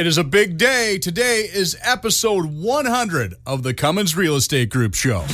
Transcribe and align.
It 0.00 0.06
is 0.06 0.16
a 0.16 0.24
big 0.24 0.56
day. 0.56 0.96
Today 0.96 1.46
is 1.52 1.76
episode 1.82 2.46
100 2.46 3.34
of 3.44 3.62
the 3.62 3.74
Cummins 3.74 4.16
Real 4.16 4.34
Estate 4.34 4.70
Group 4.70 4.94
show. 4.94 5.26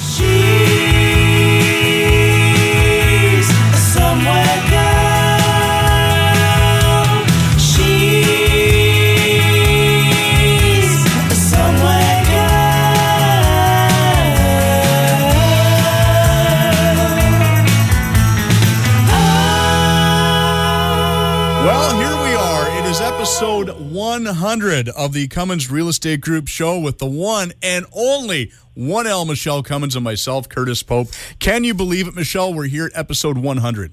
100 24.26 24.88
of 24.90 25.12
the 25.12 25.28
Cummins 25.28 25.70
Real 25.70 25.88
Estate 25.88 26.20
Group 26.20 26.48
show 26.48 26.78
with 26.78 26.98
the 26.98 27.06
one 27.06 27.52
and 27.62 27.86
only 27.92 28.52
1L 28.76 29.26
Michelle 29.26 29.62
Cummins 29.62 29.96
and 29.96 30.04
myself, 30.04 30.48
Curtis 30.48 30.82
Pope. 30.82 31.08
Can 31.38 31.64
you 31.64 31.74
believe 31.74 32.06
it, 32.06 32.14
Michelle? 32.14 32.52
We're 32.52 32.66
here 32.66 32.86
at 32.86 32.92
episode 32.94 33.38
100. 33.38 33.92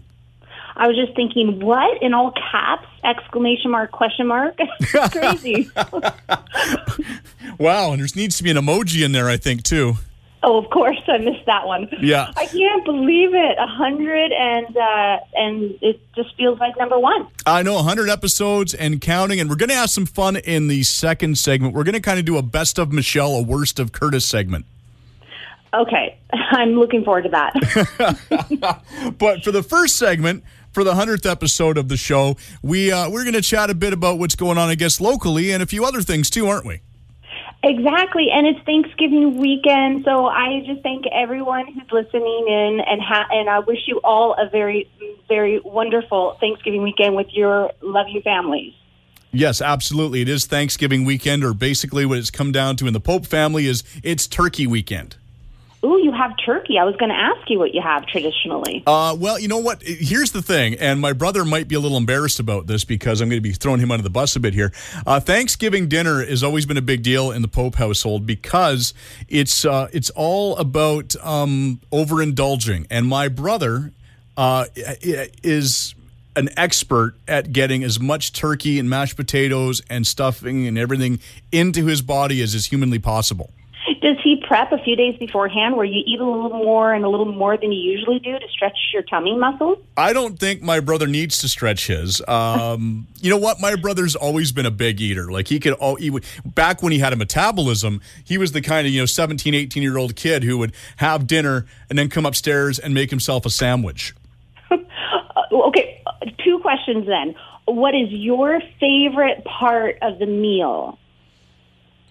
I 0.76 0.88
was 0.88 0.96
just 0.98 1.16
thinking, 1.16 1.60
what 1.60 2.02
in 2.02 2.14
all 2.14 2.32
caps? 2.32 2.88
Exclamation 3.04 3.70
mark, 3.72 3.92
question 3.92 4.28
mark. 4.28 4.58
Crazy. 5.12 5.70
Wow, 7.60 7.92
and 7.92 8.02
there 8.02 8.08
needs 8.16 8.38
to 8.38 8.44
be 8.44 8.50
an 8.50 8.58
emoji 8.58 9.06
in 9.06 9.12
there, 9.12 9.30
I 9.30 9.38
think, 9.38 9.64
too. 9.64 9.96
Oh, 10.44 10.58
of 10.58 10.70
course, 10.70 11.00
I 11.08 11.18
missed 11.18 11.46
that 11.46 11.66
one. 11.66 11.90
Yeah. 12.00 12.32
I 12.36 12.46
can't 12.46 12.86
believe 12.86 13.34
it. 13.34 13.58
A 13.58 13.68
hundred 13.68 14.32
and 14.32 14.78
uh, 14.78 15.20
and 15.36 15.78
it 15.82 16.02
just 16.16 16.36
feels 16.36 16.60
like 16.60 16.78
number 16.78 17.00
one. 17.00 17.28
I 17.46 17.64
know 17.64 17.76
100 17.76 18.10
episodes 18.10 18.74
and 18.74 19.02
counting, 19.02 19.40
and 19.40 19.50
we're 19.50 19.56
going 19.56 19.70
to 19.70 19.76
have 19.76 19.90
some 19.90 20.06
fun 20.06 20.36
in 20.36 20.68
the 20.68 20.84
second 20.84 21.38
segment. 21.38 21.74
We're 21.74 21.84
going 21.84 21.94
to 21.94 22.02
kind 22.02 22.20
of 22.20 22.26
do 22.26 22.38
a 22.38 22.42
best 22.42 22.78
of 22.78 22.92
Michelle, 22.92 23.36
a 23.36 23.42
worst 23.42 23.80
of 23.80 23.92
Curtis 23.92 24.26
segment. 24.26 24.66
Okay, 25.74 26.18
I'm 26.34 26.74
looking 26.74 27.04
forward 27.04 27.24
to 27.24 27.30
that. 27.30 28.84
But 29.18 29.44
for 29.44 29.52
the 29.52 29.64
first 29.64 29.98
segment, 29.98 30.44
for 30.72 30.84
the 30.84 30.94
100th 30.94 31.30
episode 31.30 31.78
of 31.78 31.88
the 31.88 31.98
show, 31.98 32.36
we, 32.62 32.92
uh, 32.92 33.10
we're 33.10 33.24
going 33.24 33.34
to 33.34 33.42
chat 33.42 33.70
a 33.70 33.76
bit 33.76 33.94
about 33.94 34.20
what's 34.20 34.36
going 34.36 34.58
on, 34.58 34.70
I 34.70 34.76
guess, 34.76 35.00
locally 35.00 35.52
and 35.52 35.64
a 35.64 35.66
few 35.66 35.86
other 35.86 36.02
things, 36.02 36.30
too, 36.30 36.48
aren't 36.48 36.66
we? 36.66 36.82
Exactly, 37.64 38.28
and 38.32 38.46
it's 38.48 38.60
Thanksgiving 38.66 39.38
weekend, 39.38 40.04
so 40.06 40.26
I 40.28 40.64
just 40.66 40.82
thank 40.84 41.06
everyone 41.08 41.66
who's 41.68 41.92
listening 41.92 42.46
in, 42.48 42.82
and 42.86 43.02
ha- 43.02 43.28
and 43.32 43.50
I 43.50 43.60
wish 43.60 43.80
you 43.88 44.00
all 44.04 44.34
a 44.34 44.50
very 44.50 44.90
very 45.28 45.60
wonderful 45.64 46.38
Thanksgiving 46.40 46.84
weekend 46.84 47.16
with 47.16 47.28
your 47.32 47.72
loving 47.82 48.22
families. 48.24 48.74
Yes, 49.32 49.62
absolutely. 49.62 50.22
It 50.22 50.30
is 50.30 50.46
Thanksgiving 50.46 51.06
weekend, 51.06 51.44
or 51.44 51.54
basically 51.54 52.06
what 52.06 52.20
it's 52.20 52.30
come 52.30 52.52
down 52.52 52.76
to 52.78 52.88
in 52.88 52.94
the 52.94 53.00
Pope 53.00 53.26
family 53.26 53.66
is 53.66 53.84
it's 54.04 54.28
turkey 54.28 54.68
weekend. 54.68 55.18
Ooh, 55.86 56.00
you 56.02 56.14
have 56.14 56.32
turkey. 56.46 56.78
I 56.80 56.86
was 56.86 56.96
going 56.96 57.10
to 57.10 57.16
ask 57.16 57.50
you 57.50 57.60
what 57.60 57.74
you 57.74 57.82
have 57.82 58.06
traditionally. 58.06 58.84
Uh, 58.88 59.16
well, 59.20 59.38
you 59.38 59.50
know 59.50 59.58
what? 59.58 59.84
Here's 59.84 60.32
the 60.32 60.42
thing, 60.42 60.76
and 60.76 61.02
my 61.02 61.12
brother 61.12 61.44
might 61.44 61.68
be 61.68 61.76
a 61.76 61.80
little 61.80 61.98
embarrassed 61.98 62.40
about 62.40 62.68
this 62.68 62.86
because 62.86 63.20
I'm 63.20 63.28
going 63.28 63.38
to 63.38 63.42
be 63.42 63.52
throwing 63.52 63.82
him 63.82 63.92
under 63.92 64.04
the 64.04 64.10
bus 64.10 64.36
a 64.38 64.40
bit 64.40 64.54
here. 64.54 64.72
Uh, 65.06 65.20
Thanksgiving 65.20 65.90
dinner 65.90 66.26
has 66.26 66.42
always 66.42 66.66
been 66.66 66.78
a 66.78 66.82
big 66.82 67.04
deal 67.04 67.32
in 67.32 67.42
the 67.42 67.50
Pope 67.50 67.76
household 67.76 68.26
because 68.26 68.94
it's 69.28 69.66
uh, 69.66 69.90
it's 69.92 70.10
all 70.12 70.56
about 70.56 71.18
um, 71.22 71.82
overindulging, 71.92 72.88
and 72.90 73.06
my 73.06 73.28
brother 73.28 73.92
uh, 74.38 74.66
is 74.76 75.96
an 76.36 76.50
expert 76.58 77.16
at 77.28 77.52
getting 77.52 77.84
as 77.84 78.00
much 78.00 78.34
turkey 78.34 78.80
and 78.80 78.90
mashed 78.90 79.16
potatoes 79.16 79.82
and 79.90 80.08
stuffing 80.08 80.66
and 80.66 80.78
everything 80.78 81.20
into 81.52 81.86
his 81.86 82.02
body 82.02 82.42
as 82.42 82.56
is 82.56 82.68
humanly 82.68 83.00
possible. 83.00 83.52
Does 84.02 84.18
he 84.24 84.42
prep 84.48 84.72
a 84.72 84.78
few 84.78 84.96
days 84.96 85.18
beforehand 85.18 85.76
where 85.76 85.86
you 85.86 86.04
eat 86.06 86.20
a 86.20 86.26
little 86.26 86.50
more 86.50 86.94
and 86.94 87.04
a 87.04 87.10
little 87.10 87.32
more 87.32 87.58
than 87.58 87.72
you 87.74 87.92
usually 87.92 88.20
do 88.20 88.40
to 88.40 88.48
stretch 88.50 88.78
your 88.94 89.04
tummy 89.04 89.38
muscles? 89.38 89.78
I 89.98 90.14
don't 90.14 90.40
think 90.40 90.62
my 90.62 90.80
brother 90.80 91.06
needs 91.06 91.40
to 91.40 91.50
stretch 91.50 91.88
his. 91.88 92.22
Um, 92.28 93.08
you 93.22 93.30
know 93.30 93.38
what? 93.38 93.60
My 93.60 93.76
brother's 93.76 94.16
always 94.16 94.54
been 94.54 94.66
a 94.66 94.72
big 94.72 95.02
eater. 95.02 95.32
Like 95.32 95.50
he 95.50 95.60
could, 95.60 95.74
all, 95.74 95.96
he 95.96 96.10
would, 96.10 96.24
back 96.46 96.82
when 96.82 96.94
he 96.94 97.00
had 97.00 97.12
a 97.12 97.18
metabolism, 97.18 98.02
he 98.24 98.38
was 98.38 98.54
the 98.54 98.62
kind 98.62 98.88
of, 98.88 98.94
you 98.94 99.02
know, 99.02 99.06
17, 99.06 99.54
18 99.54 99.84
year 99.84 99.98
old 99.98 100.16
kid 100.16 100.44
who 100.44 100.58
would 100.60 100.74
have 100.98 101.28
dinner 101.28 101.66
and 101.90 102.00
then 102.00 102.10
come 102.10 102.26
upstairs 102.26 102.80
and 102.80 102.94
make 102.94 103.10
himself 103.10 103.46
a 103.46 103.50
sandwich. 103.50 104.14
Uh, 105.36 105.42
okay, 105.68 106.04
two 106.44 106.60
questions 106.60 107.08
then. 107.08 107.34
What 107.66 107.96
is 107.96 108.10
your 108.12 108.62
favorite 108.80 109.44
part 109.46 109.98
of 110.04 110.20
the 110.20 110.28
meal? 110.28 111.00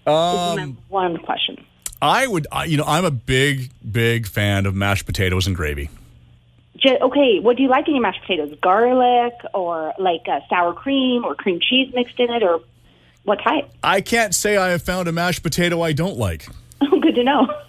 Um, 0.07 0.79
one 0.89 1.19
question. 1.19 1.65
I 2.03 2.27
would, 2.27 2.49
I, 2.51 2.65
you 2.65 2.77
know, 2.77 2.85
I'm 2.85 3.05
a 3.05 3.13
big, 3.13 3.71
big 3.91 4.27
fan 4.27 4.67
of 4.67 4.75
mashed 4.75 5.07
potatoes 5.07 5.47
and 5.47 5.55
gravy. 5.55 5.89
Okay, 6.85 7.39
what 7.39 7.57
do 7.57 7.63
you 7.63 7.69
like 7.69 7.87
in 7.87 7.95
your 7.95 8.03
mashed 8.03 8.23
potatoes? 8.23 8.53
Garlic 8.61 9.35
or 9.55 9.95
like 10.01 10.23
uh, 10.29 10.41
sour 10.51 10.73
cream 10.73 11.25
or 11.25 11.37
cream 11.37 11.61
cheese 11.61 11.95
mixed 11.95 12.19
in 12.19 12.29
it 12.29 12.43
or 12.43 12.61
what 13.23 13.37
type? 13.37 13.71
I 13.85 14.01
can't 14.01 14.35
say 14.35 14.57
I 14.57 14.71
have 14.71 14.83
found 14.83 15.07
a 15.07 15.13
mashed 15.13 15.45
potato 15.45 15.81
I 15.81 15.93
don't 15.93 16.17
like. 16.17 16.49
Good 16.81 17.15
to 17.15 17.23
know. 17.23 17.47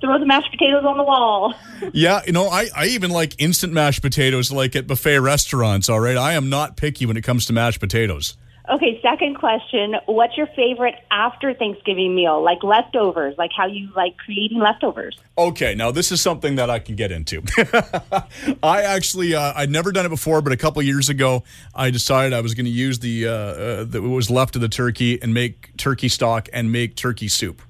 Throw 0.00 0.18
the 0.18 0.26
mashed 0.26 0.50
potatoes 0.50 0.84
on 0.84 0.96
the 0.96 1.04
wall. 1.04 1.54
Yeah, 1.92 2.22
you 2.26 2.32
know, 2.32 2.48
I, 2.48 2.66
I 2.76 2.86
even 2.86 3.12
like 3.12 3.40
instant 3.40 3.72
mashed 3.72 4.02
potatoes 4.02 4.50
like 4.50 4.74
at 4.74 4.88
buffet 4.88 5.20
restaurants, 5.20 5.88
all 5.88 6.00
right? 6.00 6.16
I 6.16 6.32
am 6.32 6.50
not 6.50 6.76
picky 6.76 7.06
when 7.06 7.16
it 7.16 7.22
comes 7.22 7.46
to 7.46 7.52
mashed 7.52 7.78
potatoes. 7.78 8.36
Okay, 8.68 9.00
second 9.00 9.36
question. 9.36 9.94
What's 10.06 10.36
your 10.36 10.48
favorite 10.48 10.96
after 11.10 11.54
Thanksgiving 11.54 12.16
meal? 12.16 12.42
Like 12.42 12.64
leftovers, 12.64 13.36
like 13.38 13.52
how 13.56 13.66
you 13.66 13.90
like 13.94 14.16
creating 14.16 14.58
leftovers? 14.58 15.16
Okay, 15.38 15.76
now 15.76 15.92
this 15.92 16.10
is 16.10 16.20
something 16.20 16.56
that 16.56 16.68
I 16.68 16.80
can 16.80 16.96
get 16.96 17.12
into. 17.12 17.42
I 18.64 18.82
actually, 18.82 19.36
uh, 19.36 19.52
I'd 19.54 19.70
never 19.70 19.92
done 19.92 20.04
it 20.04 20.08
before, 20.08 20.42
but 20.42 20.52
a 20.52 20.56
couple 20.56 20.82
years 20.82 21.08
ago, 21.08 21.44
I 21.76 21.90
decided 21.90 22.32
I 22.32 22.40
was 22.40 22.54
going 22.54 22.66
to 22.66 22.70
use 22.70 22.98
the, 22.98 23.28
uh, 23.28 23.32
uh, 23.32 23.84
the 23.84 24.02
what 24.02 24.10
was 24.10 24.30
left 24.30 24.56
of 24.56 24.62
the 24.62 24.68
turkey 24.68 25.22
and 25.22 25.32
make 25.32 25.76
turkey 25.76 26.08
stock 26.08 26.48
and 26.52 26.72
make 26.72 26.96
turkey 26.96 27.28
soup. 27.28 27.62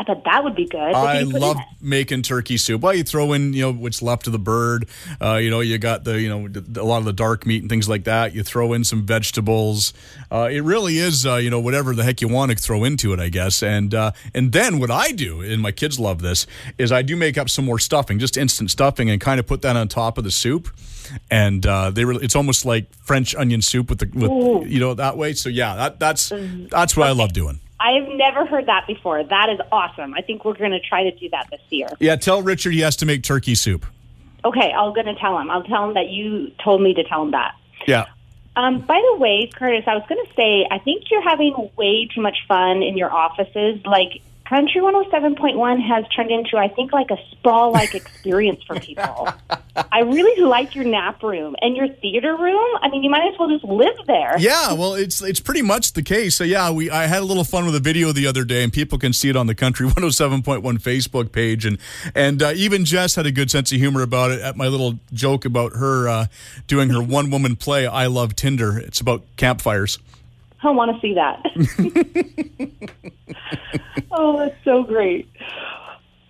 I 0.00 0.02
thought 0.02 0.24
that 0.24 0.42
would 0.42 0.56
be 0.56 0.64
good. 0.64 0.78
I 0.80 1.18
you 1.18 1.26
put 1.26 1.34
in 1.34 1.40
love 1.42 1.56
making 1.82 2.22
turkey 2.22 2.56
soup. 2.56 2.80
Well, 2.80 2.94
you 2.94 3.04
throw 3.04 3.34
in, 3.34 3.52
you 3.52 3.64
know, 3.64 3.72
what's 3.74 4.00
left 4.00 4.26
of 4.26 4.32
the 4.32 4.38
bird. 4.38 4.88
Uh, 5.20 5.34
you 5.34 5.50
know, 5.50 5.60
you 5.60 5.76
got 5.76 6.04
the, 6.04 6.18
you 6.18 6.30
know, 6.30 6.48
a 6.80 6.84
lot 6.84 6.98
of 6.98 7.04
the 7.04 7.12
dark 7.12 7.44
meat 7.44 7.60
and 7.60 7.68
things 7.68 7.86
like 7.86 8.04
that. 8.04 8.34
You 8.34 8.42
throw 8.42 8.72
in 8.72 8.82
some 8.84 9.04
vegetables. 9.04 9.92
Uh, 10.32 10.48
it 10.50 10.60
really 10.60 10.96
is, 10.96 11.26
uh, 11.26 11.34
you 11.36 11.50
know, 11.50 11.60
whatever 11.60 11.94
the 11.94 12.02
heck 12.02 12.22
you 12.22 12.28
want 12.28 12.50
to 12.50 12.56
throw 12.56 12.82
into 12.82 13.12
it, 13.12 13.20
I 13.20 13.28
guess. 13.28 13.62
And 13.62 13.94
uh, 13.94 14.12
and 14.34 14.52
then 14.52 14.80
what 14.80 14.90
I 14.90 15.12
do, 15.12 15.42
and 15.42 15.60
my 15.60 15.70
kids 15.70 16.00
love 16.00 16.22
this, 16.22 16.46
is 16.78 16.92
I 16.92 17.02
do 17.02 17.14
make 17.14 17.36
up 17.36 17.50
some 17.50 17.66
more 17.66 17.78
stuffing, 17.78 18.18
just 18.18 18.38
instant 18.38 18.70
stuffing, 18.70 19.10
and 19.10 19.20
kind 19.20 19.38
of 19.38 19.46
put 19.46 19.60
that 19.62 19.76
on 19.76 19.86
top 19.88 20.16
of 20.16 20.24
the 20.24 20.30
soup. 20.30 20.70
And 21.30 21.66
uh, 21.66 21.90
they 21.90 22.06
really, 22.06 22.24
it's 22.24 22.36
almost 22.36 22.64
like 22.64 22.90
French 23.04 23.34
onion 23.34 23.60
soup 23.60 23.90
with 23.90 23.98
the, 23.98 24.06
with 24.14 24.30
Ooh. 24.30 24.64
you 24.66 24.80
know, 24.80 24.94
that 24.94 25.18
way. 25.18 25.34
So 25.34 25.50
yeah, 25.50 25.74
that 25.76 26.00
that's 26.00 26.32
that's 26.70 26.96
what 26.96 27.06
I 27.06 27.12
love 27.12 27.34
doing. 27.34 27.60
I've 27.80 28.08
never 28.08 28.44
heard 28.44 28.66
that 28.66 28.86
before. 28.86 29.24
That 29.24 29.48
is 29.48 29.58
awesome. 29.72 30.12
I 30.14 30.20
think 30.20 30.44
we're 30.44 30.52
going 30.52 30.72
to 30.72 30.80
try 30.80 31.04
to 31.04 31.12
do 31.12 31.30
that 31.30 31.48
this 31.50 31.62
year. 31.70 31.88
Yeah, 31.98 32.16
tell 32.16 32.42
Richard 32.42 32.74
he 32.74 32.80
has 32.80 32.94
to 32.96 33.06
make 33.06 33.22
turkey 33.22 33.54
soup. 33.54 33.86
Okay, 34.44 34.70
I'm 34.72 34.92
going 34.92 35.06
to 35.06 35.14
tell 35.14 35.38
him. 35.38 35.50
I'll 35.50 35.62
tell 35.62 35.88
him 35.88 35.94
that 35.94 36.10
you 36.10 36.52
told 36.62 36.82
me 36.82 36.94
to 36.94 37.04
tell 37.04 37.22
him 37.22 37.30
that. 37.30 37.54
Yeah. 37.86 38.06
Um, 38.56 38.80
by 38.80 39.02
the 39.12 39.18
way, 39.18 39.50
Curtis, 39.54 39.84
I 39.86 39.94
was 39.94 40.04
going 40.08 40.24
to 40.24 40.32
say, 40.34 40.66
I 40.70 40.78
think 40.78 41.04
you're 41.10 41.22
having 41.22 41.70
way 41.76 42.08
too 42.14 42.20
much 42.20 42.36
fun 42.46 42.82
in 42.82 42.98
your 42.98 43.10
offices. 43.10 43.80
Like, 43.86 44.20
Country 44.50 44.80
107.1 44.80 45.80
has 45.80 46.04
turned 46.08 46.32
into, 46.32 46.56
I 46.56 46.66
think, 46.66 46.92
like 46.92 47.12
a 47.12 47.16
spa 47.30 47.66
like 47.66 47.94
experience 47.94 48.60
for 48.66 48.80
people. 48.80 49.28
I 49.92 50.00
really 50.00 50.42
like 50.42 50.74
your 50.74 50.84
nap 50.84 51.22
room 51.22 51.54
and 51.60 51.76
your 51.76 51.86
theater 51.86 52.36
room. 52.36 52.78
I 52.82 52.88
mean, 52.88 53.04
you 53.04 53.10
might 53.10 53.32
as 53.32 53.38
well 53.38 53.48
just 53.48 53.62
live 53.62 53.94
there. 54.08 54.34
Yeah, 54.40 54.72
well, 54.72 54.94
it's 54.94 55.22
it's 55.22 55.38
pretty 55.38 55.62
much 55.62 55.92
the 55.92 56.02
case. 56.02 56.34
So 56.34 56.42
yeah, 56.42 56.68
we 56.72 56.90
I 56.90 57.06
had 57.06 57.22
a 57.22 57.24
little 57.24 57.44
fun 57.44 57.64
with 57.64 57.76
a 57.76 57.80
video 57.80 58.10
the 58.10 58.26
other 58.26 58.42
day, 58.42 58.64
and 58.64 58.72
people 58.72 58.98
can 58.98 59.12
see 59.12 59.28
it 59.28 59.36
on 59.36 59.46
the 59.46 59.54
Country 59.54 59.86
107.1 59.88 60.62
Facebook 60.82 61.30
page, 61.30 61.64
and 61.64 61.78
and 62.16 62.42
uh, 62.42 62.52
even 62.56 62.84
Jess 62.84 63.14
had 63.14 63.26
a 63.26 63.32
good 63.32 63.52
sense 63.52 63.70
of 63.70 63.78
humor 63.78 64.02
about 64.02 64.32
it. 64.32 64.40
At 64.40 64.56
my 64.56 64.66
little 64.66 64.98
joke 65.12 65.44
about 65.44 65.76
her 65.76 66.08
uh, 66.08 66.26
doing 66.66 66.90
her 66.90 67.00
one 67.00 67.30
woman 67.30 67.54
play, 67.54 67.86
I 67.86 68.06
love 68.06 68.34
Tinder. 68.34 68.80
It's 68.80 69.00
about 69.00 69.22
campfires. 69.36 70.00
I 70.62 70.70
want 70.70 70.94
to 70.94 71.00
see 71.00 71.14
that. 71.14 71.42
oh, 74.12 74.38
that's 74.38 74.56
so 74.64 74.82
great. 74.82 75.28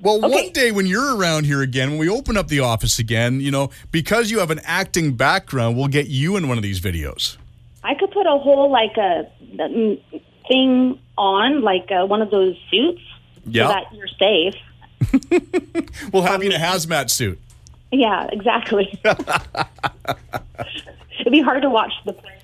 Well, 0.03 0.25
Okay. 0.25 0.45
one 0.45 0.53
day 0.53 0.71
when 0.73 0.87
you're 0.87 1.17
around 1.17 1.45
here 1.45 1.61
again, 1.63 1.91
when 1.91 1.99
we 1.99 2.09
open 2.09 2.37
up 2.37 2.49
the 2.49 2.61
office 2.61 2.99
again, 2.99 3.41
you 3.41 3.51
know, 3.51 3.71
because 3.91 4.31
you 4.31 4.39
have 4.39 4.51
an 4.51 4.61
acting 4.65 5.13
background, 5.15 5.77
we'll 5.77 5.89
get 5.89 6.09
you 6.09 6.37
in 6.37 6.49
one 6.49 6.57
of 6.57 6.63
these 6.63 6.81
videos. 6.81 7.37
I 7.85 7.95
could 7.95 8.11
put 8.11 8.27
a 8.27 8.39
whole 8.39 8.71
like 8.71 8.97
a 8.97 9.31
mm, 9.57 10.01
thing 10.49 10.99
on, 11.19 11.61
like 11.63 11.91
uh, 11.91 12.07
one 12.07 12.23
of 12.23 12.31
those 12.31 12.57
suits, 12.71 13.03
Yeah. 13.47 13.69
so 13.69 13.75
that 13.75 13.93
you're 13.95 14.09
safe. 14.19 14.55
We'll 16.13 16.23
have 16.25 16.43
you 16.43 16.51
in 16.51 16.57
a 16.57 16.59
hazmat 16.59 17.09
suit. 17.11 17.39
Yeah, 17.93 18.27
exactly. 18.33 18.99
It'd 19.05 19.19
be 21.33 21.41
hard 21.41 21.63
to 21.63 21.71
watch 21.71 21.93
the 22.05 22.13
plane. 22.13 22.35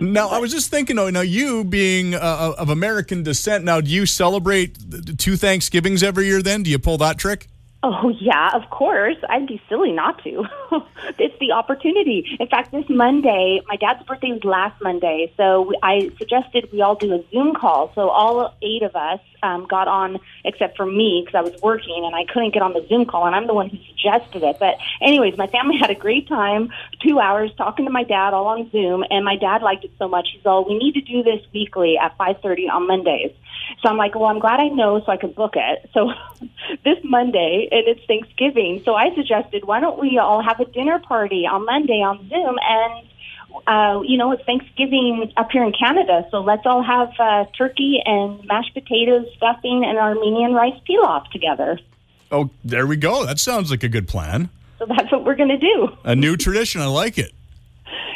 Now, 0.00 0.28
I 0.28 0.38
was 0.38 0.52
just 0.52 0.70
thinking, 0.70 0.96
though, 0.96 1.10
now 1.10 1.20
you 1.20 1.64
being 1.64 2.14
uh, 2.14 2.54
of 2.58 2.68
American 2.68 3.22
descent, 3.22 3.64
now 3.64 3.80
do 3.80 3.90
you 3.90 4.06
celebrate 4.06 4.76
two 5.18 5.36
Thanksgivings 5.36 6.02
every 6.02 6.26
year 6.26 6.42
then? 6.42 6.62
Do 6.62 6.70
you 6.70 6.78
pull 6.78 6.98
that 6.98 7.18
trick? 7.18 7.48
Oh, 7.88 8.08
yeah, 8.08 8.50
of 8.52 8.68
course. 8.68 9.16
I'd 9.28 9.46
be 9.46 9.62
silly 9.68 9.92
not 9.92 10.20
to. 10.24 10.44
it's 11.20 11.38
the 11.38 11.52
opportunity. 11.52 12.36
In 12.40 12.48
fact, 12.48 12.72
this 12.72 12.84
Monday, 12.88 13.60
my 13.68 13.76
dad's 13.76 14.02
birthday 14.02 14.32
was 14.32 14.42
last 14.42 14.82
Monday, 14.82 15.32
so 15.36 15.72
I 15.84 16.10
suggested 16.18 16.68
we 16.72 16.82
all 16.82 16.96
do 16.96 17.14
a 17.14 17.22
Zoom 17.30 17.54
call. 17.54 17.92
So 17.94 18.08
all 18.08 18.52
eight 18.60 18.82
of 18.82 18.96
us 18.96 19.20
um, 19.44 19.68
got 19.68 19.86
on, 19.86 20.18
except 20.44 20.76
for 20.76 20.84
me, 20.84 21.22
because 21.24 21.38
I 21.38 21.48
was 21.48 21.62
working 21.62 22.02
and 22.04 22.12
I 22.16 22.24
couldn't 22.24 22.54
get 22.54 22.62
on 22.62 22.72
the 22.72 22.84
Zoom 22.88 23.04
call, 23.04 23.24
and 23.24 23.36
I'm 23.36 23.46
the 23.46 23.54
one 23.54 23.68
who 23.68 23.78
suggested 23.88 24.42
it. 24.42 24.56
But, 24.58 24.78
anyways, 25.00 25.36
my 25.38 25.46
family 25.46 25.76
had 25.80 25.90
a 25.90 25.94
great 25.94 26.26
time, 26.26 26.70
two 27.00 27.20
hours 27.20 27.52
talking 27.56 27.84
to 27.84 27.92
my 27.92 28.02
dad 28.02 28.34
all 28.34 28.48
on 28.48 28.68
Zoom, 28.72 29.04
and 29.10 29.24
my 29.24 29.36
dad 29.36 29.62
liked 29.62 29.84
it 29.84 29.92
so 29.96 30.08
much. 30.08 30.26
He's 30.34 30.44
all, 30.44 30.64
we 30.64 30.76
need 30.76 30.94
to 30.94 31.02
do 31.02 31.22
this 31.22 31.40
weekly 31.54 31.98
at 31.98 32.18
5.30 32.18 32.68
on 32.68 32.88
Mondays. 32.88 33.30
So 33.82 33.88
I'm 33.88 33.96
like, 33.96 34.14
well, 34.14 34.26
I'm 34.26 34.38
glad 34.38 34.60
I 34.60 34.68
know 34.68 35.00
so 35.04 35.12
I 35.12 35.16
could 35.16 35.34
book 35.34 35.54
it. 35.56 35.90
So 35.92 36.12
this 36.84 36.98
Monday, 37.04 37.68
and 37.70 37.86
it's 37.86 38.04
Thanksgiving, 38.06 38.82
so 38.84 38.94
I 38.94 39.14
suggested, 39.14 39.64
why 39.64 39.80
don't 39.80 40.00
we 40.00 40.18
all 40.18 40.42
have 40.42 40.60
a 40.60 40.64
dinner 40.64 40.98
party 40.98 41.46
on 41.46 41.64
Monday 41.64 42.02
on 42.02 42.28
Zoom? 42.28 42.56
And, 42.62 43.06
uh, 43.66 44.02
you 44.02 44.16
know, 44.18 44.32
it's 44.32 44.44
Thanksgiving 44.44 45.32
up 45.36 45.50
here 45.50 45.64
in 45.64 45.72
Canada, 45.72 46.26
so 46.30 46.40
let's 46.40 46.66
all 46.66 46.82
have 46.82 47.10
uh, 47.18 47.44
turkey 47.56 48.00
and 48.04 48.44
mashed 48.44 48.74
potatoes, 48.74 49.26
stuffing, 49.36 49.84
and 49.86 49.98
Armenian 49.98 50.52
rice 50.54 50.78
pilaf 50.88 51.30
together. 51.30 51.78
Oh, 52.30 52.50
there 52.64 52.86
we 52.86 52.96
go. 52.96 53.24
That 53.24 53.38
sounds 53.38 53.70
like 53.70 53.82
a 53.82 53.88
good 53.88 54.08
plan. 54.08 54.50
So 54.78 54.86
that's 54.86 55.10
what 55.10 55.24
we're 55.24 55.36
going 55.36 55.48
to 55.48 55.58
do. 55.58 55.88
A 56.04 56.14
new 56.14 56.36
tradition. 56.36 56.80
I 56.80 56.86
like 56.86 57.18
it. 57.18 57.32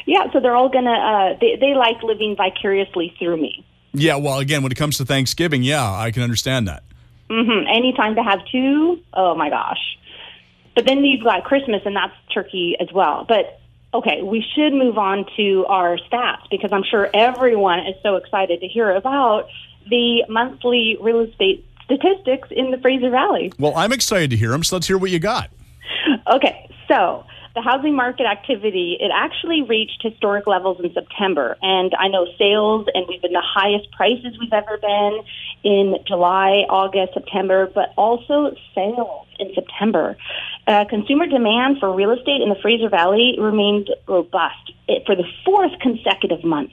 Yeah, 0.06 0.32
so 0.32 0.40
they're 0.40 0.56
all 0.56 0.70
going 0.70 0.86
to, 0.86 0.90
uh, 0.90 1.38
they, 1.40 1.56
they 1.60 1.74
like 1.74 2.02
living 2.02 2.34
vicariously 2.34 3.14
through 3.18 3.36
me. 3.36 3.64
Yeah, 3.92 4.16
well, 4.16 4.38
again, 4.38 4.62
when 4.62 4.72
it 4.72 4.76
comes 4.76 4.98
to 4.98 5.04
Thanksgiving, 5.04 5.62
yeah, 5.62 5.90
I 5.90 6.10
can 6.10 6.22
understand 6.22 6.68
that. 6.68 6.84
Mm-hmm. 7.28 7.66
Anytime 7.68 8.14
to 8.16 8.22
have 8.22 8.40
two, 8.50 9.00
oh 9.14 9.34
my 9.34 9.50
gosh. 9.50 9.98
But 10.74 10.86
then 10.86 11.04
you've 11.04 11.24
got 11.24 11.44
Christmas, 11.44 11.82
and 11.84 11.96
that's 11.96 12.14
turkey 12.32 12.76
as 12.80 12.88
well. 12.92 13.24
But 13.28 13.60
okay, 13.92 14.22
we 14.22 14.44
should 14.54 14.72
move 14.72 14.98
on 14.98 15.26
to 15.36 15.66
our 15.66 15.98
stats 15.98 16.48
because 16.50 16.70
I'm 16.72 16.84
sure 16.84 17.10
everyone 17.14 17.80
is 17.80 17.96
so 18.02 18.16
excited 18.16 18.60
to 18.60 18.68
hear 18.68 18.90
about 18.90 19.48
the 19.88 20.24
monthly 20.28 20.96
real 21.00 21.20
estate 21.20 21.66
statistics 21.84 22.48
in 22.50 22.70
the 22.70 22.78
Fraser 22.78 23.10
Valley. 23.10 23.52
Well, 23.58 23.74
I'm 23.74 23.92
excited 23.92 24.30
to 24.30 24.36
hear 24.36 24.50
them, 24.50 24.62
so 24.62 24.76
let's 24.76 24.86
hear 24.86 24.98
what 24.98 25.10
you 25.10 25.18
got. 25.18 25.50
Okay, 26.32 26.68
so 26.86 27.24
the 27.54 27.62
housing 27.62 27.96
market 27.96 28.26
activity, 28.26 28.96
it 29.00 29.10
actually 29.14 29.62
reached 29.62 30.02
historic 30.02 30.46
levels 30.46 30.78
in 30.82 30.92
September. 30.92 31.56
And 31.62 31.92
I 31.98 32.08
know 32.08 32.26
sales, 32.38 32.86
and 32.94 33.06
we've 33.08 33.20
been 33.20 33.32
the 33.32 33.42
highest 33.44 33.90
prices 33.90 34.38
we've 34.38 34.52
ever 34.52 34.78
been 34.78 35.22
in 35.64 35.96
July, 36.06 36.64
August, 36.68 37.14
September, 37.14 37.70
but 37.74 37.92
also 37.96 38.54
sales 38.74 39.26
in 39.40 39.52
September. 39.54 40.16
Uh, 40.66 40.84
consumer 40.88 41.26
demand 41.26 41.78
for 41.80 41.94
real 41.94 42.12
estate 42.12 42.40
in 42.42 42.48
the 42.48 42.56
Fraser 42.62 42.88
Valley 42.88 43.36
remained 43.38 43.90
robust 44.06 44.72
for 45.06 45.16
the 45.16 45.24
fourth 45.44 45.72
consecutive 45.80 46.44
month. 46.44 46.70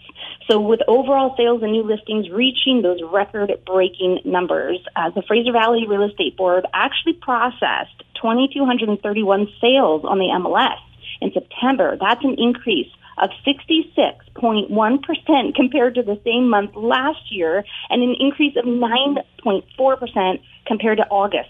So, 0.50 0.60
with 0.60 0.82
overall 0.88 1.36
sales 1.38 1.64
and 1.64 1.72
new 1.72 1.84
listings 1.84 2.30
reaching 2.30 2.82
those 2.82 3.00
record 3.12 3.52
breaking 3.66 4.20
numbers, 4.24 4.80
uh, 4.96 5.10
the 5.10 5.22
Fraser 5.22 5.52
Valley 5.52 5.86
Real 5.88 6.04
Estate 6.04 6.38
Board 6.38 6.66
actually 6.74 7.14
processed 7.14 8.04
2,231 8.22 9.48
sales 9.60 10.06
on 10.06 10.20
the 10.20 10.30
MLS 10.40 10.78
in 11.22 11.32
September. 11.34 11.98
That's 12.00 12.24
an 12.24 12.36
increase 12.38 12.92
of 13.18 13.32
66.1% 13.46 15.56
compared 15.56 15.96
to 15.96 16.04
the 16.04 16.22
same 16.24 16.48
month 16.50 16.76
last 16.76 17.32
year 17.32 17.66
and 17.90 18.04
an 18.04 18.14
increase 18.20 18.56
of 18.56 18.66
9.4% 18.66 20.40
compared 20.66 21.00
to 21.00 21.08
August 21.10 21.50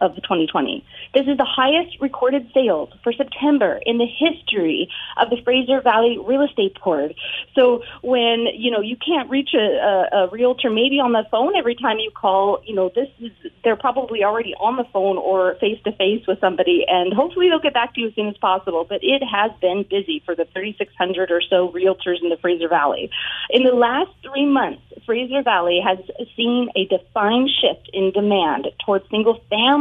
of 0.00 0.14
2020. 0.16 0.84
This 1.14 1.26
is 1.26 1.36
the 1.36 1.44
highest 1.44 2.00
recorded 2.00 2.50
sales 2.54 2.90
for 3.02 3.12
September 3.12 3.80
in 3.84 3.98
the 3.98 4.06
history 4.06 4.88
of 5.20 5.30
the 5.30 5.36
Fraser 5.44 5.80
Valley 5.80 6.18
Real 6.24 6.42
Estate 6.42 6.76
Board. 6.82 7.14
So 7.54 7.82
when, 8.02 8.46
you 8.54 8.70
know, 8.70 8.80
you 8.80 8.96
can't 8.96 9.28
reach 9.30 9.50
a, 9.54 9.58
a, 9.58 10.24
a 10.24 10.28
realtor 10.30 10.70
maybe 10.70 11.00
on 11.00 11.12
the 11.12 11.24
phone 11.30 11.56
every 11.56 11.74
time 11.74 11.98
you 11.98 12.10
call, 12.10 12.62
you 12.64 12.74
know, 12.74 12.90
this 12.94 13.08
is, 13.20 13.32
they're 13.64 13.76
probably 13.76 14.24
already 14.24 14.54
on 14.54 14.76
the 14.76 14.84
phone 14.92 15.18
or 15.18 15.56
face 15.60 15.80
to 15.84 15.92
face 15.92 16.26
with 16.26 16.40
somebody 16.40 16.84
and 16.88 17.12
hopefully 17.12 17.48
they'll 17.48 17.60
get 17.60 17.74
back 17.74 17.94
to 17.94 18.00
you 18.00 18.08
as 18.08 18.14
soon 18.14 18.28
as 18.28 18.36
possible. 18.38 18.86
But 18.88 19.00
it 19.02 19.22
has 19.24 19.50
been 19.60 19.84
busy 19.88 20.22
for 20.24 20.34
the 20.34 20.46
3,600 20.52 21.30
or 21.30 21.42
so 21.42 21.70
realtors 21.72 22.22
in 22.22 22.28
the 22.28 22.36
Fraser 22.40 22.68
Valley. 22.68 23.10
In 23.50 23.64
the 23.64 23.74
last 23.74 24.10
three 24.22 24.46
months, 24.46 24.82
Fraser 25.04 25.42
Valley 25.42 25.80
has 25.84 25.98
seen 26.36 26.68
a 26.76 26.86
defined 26.86 27.50
shift 27.60 27.90
in 27.92 28.12
demand 28.12 28.68
towards 28.84 29.08
single 29.10 29.40
family 29.50 29.71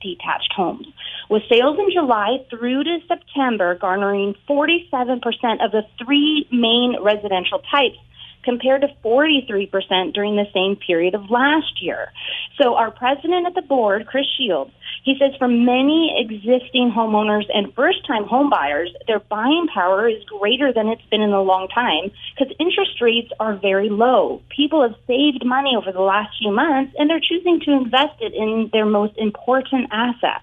detached 0.00 0.52
homes, 0.54 0.86
with 1.28 1.42
sales 1.50 1.78
in 1.78 1.90
July 1.92 2.38
through 2.50 2.84
to 2.84 2.98
September 3.08 3.74
garnering 3.74 4.34
47% 4.48 5.64
of 5.64 5.72
the 5.72 5.82
three 6.04 6.46
main 6.50 6.96
residential 7.00 7.60
types 7.70 7.98
compared 8.42 8.82
to 8.82 8.88
43% 9.04 10.14
during 10.14 10.36
the 10.36 10.46
same 10.52 10.76
period 10.76 11.14
of 11.14 11.30
last 11.30 11.82
year. 11.82 12.12
So 12.60 12.74
our 12.74 12.90
president 12.90 13.46
at 13.46 13.54
the 13.54 13.62
board, 13.62 14.06
Chris 14.06 14.26
Shields, 14.36 14.72
he 15.02 15.16
says 15.18 15.32
for 15.38 15.48
many 15.48 16.14
existing 16.18 16.92
homeowners 16.94 17.44
and 17.52 17.74
first-time 17.74 18.24
homebuyers, 18.24 18.88
their 19.06 19.20
buying 19.20 19.66
power 19.72 20.08
is 20.08 20.22
greater 20.24 20.72
than 20.72 20.88
it's 20.88 21.04
been 21.10 21.22
in 21.22 21.32
a 21.32 21.42
long 21.42 21.68
time 21.68 22.10
because 22.36 22.54
interest 22.58 23.00
rates 23.00 23.30
are 23.40 23.56
very 23.56 23.88
low. 23.88 24.42
People 24.54 24.82
have 24.82 24.94
saved 25.06 25.44
money 25.44 25.74
over 25.76 25.92
the 25.92 26.02
last 26.02 26.36
few 26.38 26.52
months 26.52 26.94
and 26.98 27.08
they're 27.08 27.20
choosing 27.20 27.60
to 27.60 27.72
invest 27.72 28.20
it 28.20 28.34
in 28.34 28.68
their 28.72 28.86
most 28.86 29.16
important 29.16 29.88
asset. 29.90 30.42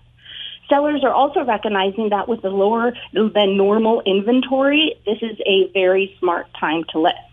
Sellers 0.70 1.04
are 1.04 1.14
also 1.14 1.46
recognizing 1.46 2.10
that 2.10 2.28
with 2.28 2.42
the 2.42 2.50
lower 2.50 2.94
than 3.14 3.58
normal 3.58 4.02
inventory, 4.06 4.96
this 5.06 5.18
is 5.22 5.38
a 5.46 5.72
very 5.72 6.16
smart 6.20 6.48
time 6.60 6.84
to 6.92 7.00
list. 7.00 7.27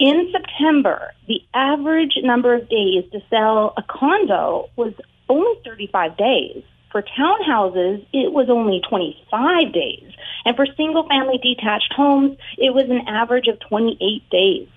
In 0.00 0.32
September, 0.32 1.12
the 1.28 1.40
average 1.54 2.18
number 2.22 2.52
of 2.54 2.68
days 2.68 3.04
to 3.12 3.20
sell 3.30 3.74
a 3.76 3.82
condo 3.82 4.68
was 4.74 4.92
only 5.28 5.60
35 5.64 6.16
days. 6.16 6.64
For 6.90 7.02
townhouses, 7.02 8.04
it 8.12 8.32
was 8.32 8.50
only 8.50 8.80
25 8.88 9.72
days. 9.72 10.10
And 10.44 10.56
for 10.56 10.66
single 10.76 11.06
family 11.06 11.38
detached 11.38 11.92
homes, 11.94 12.36
it 12.58 12.74
was 12.74 12.90
an 12.90 13.06
average 13.06 13.46
of 13.46 13.60
28 13.60 14.28
days. 14.30 14.68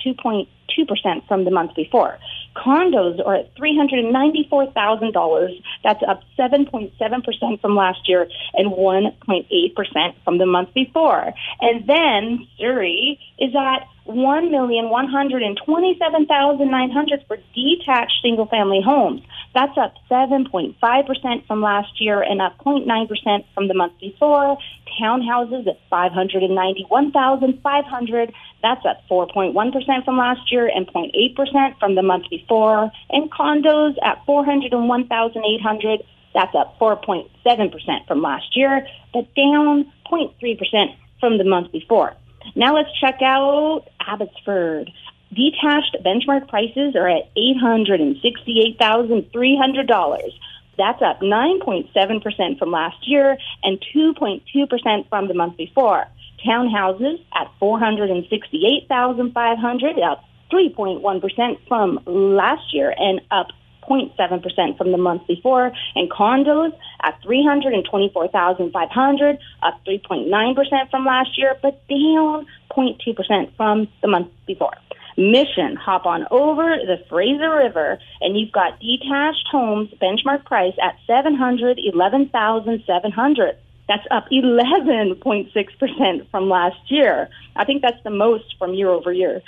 2.2% 0.78 1.26
from 1.28 1.44
the 1.44 1.50
month 1.50 1.74
before. 1.74 2.18
Condos 2.56 3.24
are 3.24 3.36
at 3.36 3.54
$394,000. 3.56 5.62
That's 5.82 6.02
up 6.06 6.22
7.7% 6.38 7.60
from 7.60 7.76
last 7.76 8.08
year 8.08 8.28
and 8.54 8.72
1.8% 8.72 10.14
from 10.24 10.38
the 10.38 10.46
month 10.46 10.72
before. 10.74 11.32
And 11.60 11.86
then 11.86 12.48
Surrey 12.58 13.18
is 13.38 13.54
at 13.54 13.86
one 14.04 14.50
million 14.50 14.90
one 14.90 15.08
hundred 15.08 15.42
and 15.42 15.58
twenty-seven 15.64 16.26
thousand 16.26 16.70
nine 16.70 16.90
hundred 16.90 17.24
for 17.28 17.38
detached 17.54 18.20
single-family 18.22 18.82
homes. 18.84 19.22
That's 19.54 19.78
up 19.78 19.94
7.5% 20.10 21.46
from 21.46 21.60
last 21.60 22.00
year 22.00 22.20
and 22.22 22.40
up 22.40 22.56
0.9% 22.58 23.44
from 23.54 23.68
the 23.68 23.74
month 23.74 23.92
before. 24.00 24.56
Townhouses 25.00 25.68
at 25.68 25.78
591,500. 25.90 28.32
That's 28.62 28.84
up 28.86 29.02
4.1% 29.10 30.04
from 30.04 30.16
last 30.16 30.52
year 30.52 30.70
and 30.72 30.86
0.8% 30.86 31.78
from 31.78 31.96
the 31.96 32.02
month 32.02 32.30
before. 32.30 32.90
And 33.10 33.30
condos 33.30 33.96
at 34.04 34.24
401,800. 34.24 36.02
That's 36.34 36.54
up 36.54 36.78
4.7% 36.78 38.06
from 38.06 38.22
last 38.22 38.56
year, 38.56 38.86
but 39.12 39.34
down 39.34 39.92
0.3% 40.10 40.96
from 41.20 41.36
the 41.38 41.44
month 41.44 41.72
before. 41.72 42.14
Now 42.54 42.74
let's 42.74 42.88
check 43.00 43.22
out 43.22 43.86
Abbotsford. 44.00 44.90
Detached 45.32 45.96
benchmark 46.04 46.48
prices 46.48 46.94
are 46.94 47.08
at 47.08 47.34
$868,300. 47.34 50.32
That's 50.78 51.02
up 51.02 51.20
9.7% 51.20 52.58
from 52.58 52.70
last 52.70 53.08
year 53.08 53.36
and 53.62 53.78
2.2% 53.94 55.08
from 55.08 55.28
the 55.28 55.34
month 55.34 55.56
before. 55.56 56.06
Townhouses 56.46 57.20
at 57.34 57.50
468,500, 57.58 59.98
up 60.00 60.24
3.1% 60.52 61.58
from 61.68 62.00
last 62.06 62.74
year 62.74 62.94
and 62.96 63.20
up 63.30 63.48
0.7% 63.88 64.76
from 64.76 64.92
the 64.92 64.98
month 64.98 65.26
before, 65.26 65.72
and 65.94 66.10
condos 66.10 66.72
at 67.02 67.18
324,500, 67.22 69.38
up 69.62 69.80
3.9% 69.86 70.90
from 70.90 71.04
last 71.04 71.36
year, 71.36 71.56
but 71.62 71.86
down 71.88 72.46
0.2% 72.70 73.56
from 73.56 73.88
the 74.00 74.08
month 74.08 74.28
before. 74.46 74.72
Mission, 75.16 75.76
hop 75.76 76.06
on 76.06 76.26
over 76.30 76.76
the 76.86 76.98
Fraser 77.08 77.50
River, 77.50 77.98
and 78.20 78.38
you've 78.38 78.52
got 78.52 78.78
detached 78.80 79.48
homes 79.50 79.90
benchmark 80.00 80.44
price 80.46 80.74
at 80.82 80.96
711,700. 81.06 83.56
That's 83.92 84.06
up 84.10 84.30
11.6% 84.30 86.30
from 86.30 86.48
last 86.48 86.90
year. 86.90 87.28
I 87.54 87.66
think 87.66 87.82
that's 87.82 88.02
the 88.04 88.10
most 88.10 88.56
from 88.58 88.72
year 88.72 88.88
over 88.88 89.12
year. 89.12 89.42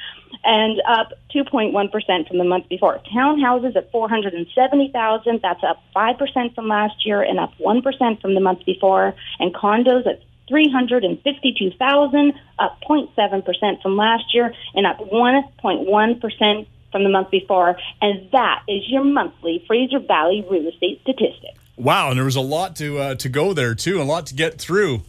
And 0.45 0.83
up 0.87 1.15
2.1% 1.35 2.29
from 2.29 2.37
the 2.37 2.45
month 2.45 2.69
before. 2.69 3.01
Townhouses 3.11 3.75
at 3.75 3.91
470,000, 3.91 5.41
that's 5.41 5.65
up 5.65 5.83
5% 5.97 6.55
from 6.55 6.69
last 6.69 7.07
year 7.07 7.23
and 7.23 7.41
up 7.41 7.55
1% 7.59 8.21
from 8.21 8.35
the 8.35 8.41
month 8.41 8.67
before. 8.67 9.15
And 9.39 9.55
condos 9.55 10.07
at 10.07 10.21
352,000, 10.49 12.35
up 12.59 12.79
0.7% 12.87 13.81
from 13.81 13.97
last 13.97 14.35
year 14.35 14.53
and 14.75 14.87
up 14.87 14.99
1.1% 14.99 16.67
from 16.93 17.03
the 17.03 17.09
month 17.09 17.31
before. 17.31 17.79
And 18.03 18.31
that 18.33 18.63
is 18.69 18.83
your 18.89 19.05
monthly 19.05 19.65
Fraser 19.67 20.01
Valley 20.01 20.45
real 20.51 20.69
estate 20.69 21.01
statistics. 21.01 21.64
Wow, 21.77 22.11
and 22.11 22.19
there 22.19 22.25
was 22.25 22.37
a 22.37 22.41
lot 22.41 22.77
to 22.77 22.99
uh, 22.99 23.15
to 23.17 23.29
go 23.29 23.53
there 23.53 23.75
too, 23.75 24.01
a 24.01 24.05
lot 24.05 24.27
to 24.27 24.35
get 24.35 24.59
through. 24.61 25.03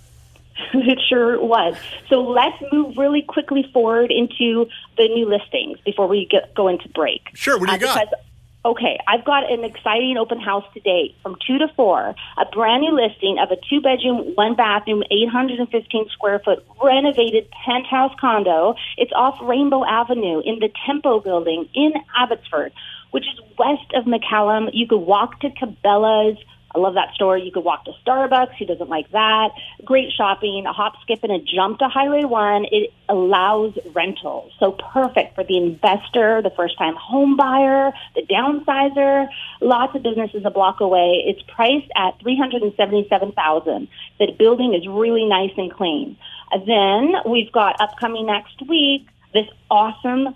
it 0.73 0.99
sure 1.09 1.39
was. 1.43 1.75
So 2.09 2.21
let's 2.23 2.57
move 2.71 2.97
really 2.97 3.21
quickly 3.21 3.69
forward 3.73 4.11
into 4.11 4.67
the 4.97 5.07
new 5.09 5.27
listings 5.27 5.79
before 5.81 6.07
we 6.07 6.25
get, 6.29 6.53
go 6.55 6.67
into 6.69 6.87
break. 6.89 7.21
Sure, 7.33 7.59
what 7.59 7.67
do 7.67 7.73
you 7.73 7.77
Uh, 7.77 7.93
got? 7.93 7.99
because- 8.09 8.19
okay, 8.63 8.97
I've 9.07 9.23
got 9.25 9.51
an 9.51 9.63
exciting 9.65 10.17
open 10.17 10.39
house 10.39 10.63
today 10.73 11.13
from 11.21 11.35
2 11.45 11.59
to 11.59 11.67
4, 11.75 12.15
a 12.37 12.45
brand 12.51 12.81
new 12.81 12.93
listing 12.95 13.37
of 13.37 13.51
a 13.51 13.57
two 13.69 13.79
bedroom, 13.81 14.33
one 14.35 14.55
bathroom, 14.55 15.03
815 15.11 16.09
square 16.09 16.39
foot 16.39 16.65
renovated 16.81 17.47
penthouse 17.65 18.13
condo. 18.19 18.75
It's 18.97 19.11
off 19.13 19.37
Rainbow 19.43 19.85
Avenue 19.85 20.41
in 20.43 20.59
the 20.59 20.69
Tempo 20.85 21.19
building 21.19 21.67
in 21.75 21.93
Abbotsford, 22.17 22.71
which 23.11 23.25
is 23.25 23.39
west 23.59 23.91
of 23.93 24.05
McCallum. 24.05 24.69
You 24.73 24.87
could 24.87 24.99
walk 25.01 25.41
to 25.41 25.49
Cabela's. 25.49 26.37
I 26.75 26.79
love 26.79 26.95
that 26.95 27.13
store. 27.13 27.37
You 27.37 27.51
could 27.51 27.63
walk 27.63 27.85
to 27.85 27.91
Starbucks. 28.05 28.55
Who 28.57 28.65
doesn't 28.65 28.89
like 28.89 29.09
that? 29.11 29.51
Great 29.85 30.11
shopping, 30.11 30.65
a 30.67 30.73
hop, 30.73 30.93
skip, 31.01 31.23
and 31.23 31.31
a 31.31 31.39
jump 31.39 31.79
to 31.79 31.87
Highway 31.87 32.25
1. 32.25 32.65
It 32.71 32.91
allows 33.07 33.77
rentals. 33.93 34.51
So 34.59 34.73
perfect 34.73 35.35
for 35.35 35.43
the 35.43 35.57
investor, 35.57 36.41
the 36.41 36.51
first 36.55 36.77
time 36.77 36.95
home 36.95 37.37
buyer, 37.37 37.93
the 38.15 38.23
downsizer. 38.23 39.27
Lots 39.61 39.95
of 39.95 40.03
businesses 40.03 40.43
a 40.45 40.49
block 40.49 40.81
away. 40.81 41.23
It's 41.25 41.41
priced 41.43 41.89
at 41.95 42.19
377000 42.21 43.87
The 44.19 44.31
building 44.37 44.73
is 44.73 44.85
really 44.87 45.25
nice 45.25 45.51
and 45.55 45.71
clean. 45.71 46.17
Then 46.65 47.13
we've 47.25 47.51
got 47.51 47.79
upcoming 47.79 48.25
next 48.25 48.61
week 48.67 49.07
this 49.33 49.47
awesome 49.69 50.35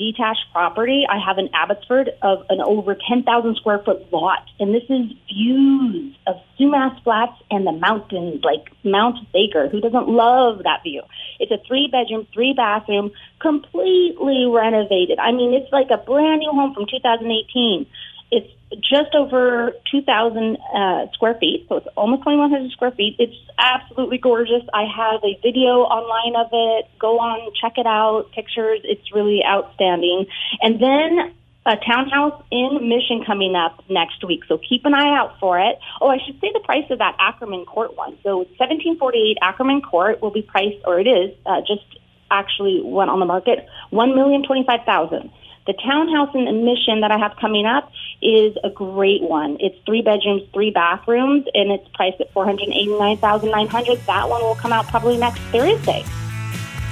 detached 0.00 0.46
property. 0.52 1.04
I 1.08 1.18
have 1.24 1.36
an 1.36 1.50
Abbotsford 1.52 2.10
of 2.22 2.44
an 2.48 2.60
over 2.60 2.96
10,000 2.96 3.56
square 3.56 3.80
foot 3.84 4.10
lot, 4.10 4.48
and 4.58 4.74
this 4.74 4.84
is 4.88 5.12
views 5.28 6.16
of 6.26 6.36
Sumas 6.58 7.00
Flats 7.04 7.36
and 7.50 7.66
the 7.66 7.72
mountains, 7.72 8.42
like 8.42 8.72
Mount 8.82 9.18
Baker. 9.32 9.68
Who 9.68 9.80
doesn't 9.80 10.08
love 10.08 10.62
that 10.64 10.82
view? 10.82 11.02
It's 11.38 11.52
a 11.52 11.58
three 11.68 11.88
bedroom, 11.92 12.26
three 12.32 12.54
bathroom, 12.54 13.12
completely 13.40 14.46
renovated. 14.46 15.18
I 15.18 15.32
mean, 15.32 15.52
it's 15.52 15.70
like 15.70 15.88
a 15.90 15.98
brand 15.98 16.40
new 16.40 16.50
home 16.50 16.74
from 16.74 16.86
2018. 16.90 17.86
It's 18.30 18.48
just 18.78 19.14
over 19.14 19.72
2,000 19.90 20.56
uh, 20.56 21.06
square 21.12 21.34
feet, 21.34 21.66
so 21.68 21.76
it's 21.76 21.88
almost 21.96 22.22
2,100 22.22 22.70
square 22.70 22.92
feet. 22.92 23.16
It's 23.18 23.34
absolutely 23.58 24.18
gorgeous. 24.18 24.62
I 24.72 24.84
have 24.84 25.20
a 25.24 25.38
video 25.42 25.82
online 25.82 26.36
of 26.36 26.50
it. 26.52 26.88
Go 26.98 27.18
on, 27.18 27.52
check 27.60 27.74
it 27.76 27.86
out. 27.86 28.30
Pictures. 28.32 28.80
It's 28.84 29.12
really 29.12 29.42
outstanding. 29.44 30.26
And 30.62 30.80
then 30.80 31.34
a 31.66 31.76
townhouse 31.76 32.42
in 32.50 32.88
Mission 32.88 33.24
coming 33.26 33.54
up 33.54 33.84
next 33.90 34.24
week, 34.24 34.40
so 34.48 34.58
keep 34.58 34.84
an 34.86 34.94
eye 34.94 35.16
out 35.18 35.38
for 35.38 35.58
it. 35.60 35.78
Oh, 36.00 36.08
I 36.08 36.18
should 36.24 36.40
say 36.40 36.50
the 36.52 36.60
price 36.60 36.88
of 36.90 36.98
that 36.98 37.16
Ackerman 37.18 37.66
Court 37.66 37.96
one. 37.96 38.16
So 38.22 38.38
1748 38.56 39.36
Ackerman 39.42 39.82
Court 39.82 40.22
will 40.22 40.30
be 40.30 40.42
priced, 40.42 40.78
or 40.86 40.98
it 40.98 41.06
is 41.06 41.36
uh, 41.44 41.60
just 41.60 41.84
actually 42.30 42.80
went 42.82 43.10
on 43.10 43.20
the 43.20 43.26
market, 43.26 43.66
one 43.90 44.14
million 44.14 44.42
twenty-five 44.42 44.80
thousand. 44.86 45.30
The 45.66 45.74
townhouse 45.74 46.34
in 46.34 46.46
the 46.46 46.52
Mission 46.52 47.00
that 47.00 47.10
I 47.10 47.18
have 47.18 47.36
coming 47.40 47.66
up 47.66 47.92
is 48.22 48.56
a 48.64 48.70
great 48.70 49.22
one. 49.22 49.56
It's 49.60 49.76
three 49.84 50.02
bedrooms, 50.02 50.42
three 50.52 50.70
bathrooms, 50.70 51.46
and 51.54 51.70
it's 51.70 51.86
priced 51.94 52.20
at 52.20 52.32
four 52.32 52.44
hundred 52.44 52.68
eighty-nine 52.68 53.18
thousand 53.18 53.50
nine 53.50 53.68
hundred. 53.68 53.98
That 54.06 54.28
one 54.28 54.42
will 54.42 54.54
come 54.54 54.72
out 54.72 54.86
probably 54.88 55.16
next 55.16 55.40
Thursday. 55.52 56.04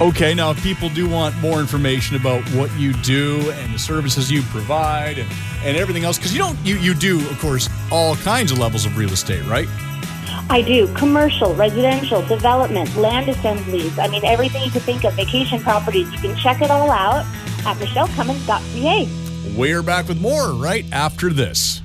Okay, 0.01 0.33
now 0.33 0.51
if 0.51 0.63
people 0.63 0.87
do 0.89 1.09
want 1.09 1.35
more 1.39 1.59
information 1.59 2.15
about 2.15 2.41
what 2.51 2.71
you 2.79 2.93
do 2.93 3.51
and 3.51 3.73
the 3.73 3.79
services 3.79 4.31
you 4.31 4.41
provide 4.43 5.17
and, 5.17 5.29
and 5.63 5.75
everything 5.75 6.05
else, 6.05 6.17
because 6.17 6.31
you 6.31 6.39
don't 6.39 6.57
you, 6.65 6.77
you 6.77 6.93
do, 6.93 7.19
of 7.29 7.37
course, 7.39 7.69
all 7.91 8.15
kinds 8.17 8.51
of 8.51 8.59
levels 8.59 8.85
of 8.85 8.95
real 8.95 9.11
estate, 9.11 9.43
right? 9.45 9.67
I 10.51 10.61
do 10.61 10.91
commercial, 10.93 11.53
residential, 11.53 12.21
development, 12.27 12.95
land 12.95 13.27
assemblies. 13.29 13.99
I 13.99 14.07
mean, 14.07 14.23
everything 14.23 14.63
you 14.63 14.71
could 14.71 14.83
think 14.83 15.03
of, 15.03 15.13
vacation 15.15 15.59
properties. 15.59 16.09
You 16.11 16.17
can 16.17 16.35
check 16.37 16.61
it 16.61 16.71
all 16.71 16.89
out 16.91 17.25
at 17.65 17.77
michellecummins.ca. 17.77 19.55
We're 19.55 19.83
back 19.83 20.07
with 20.07 20.21
more 20.21 20.51
right 20.51 20.85
after 20.91 21.31
this. 21.31 21.81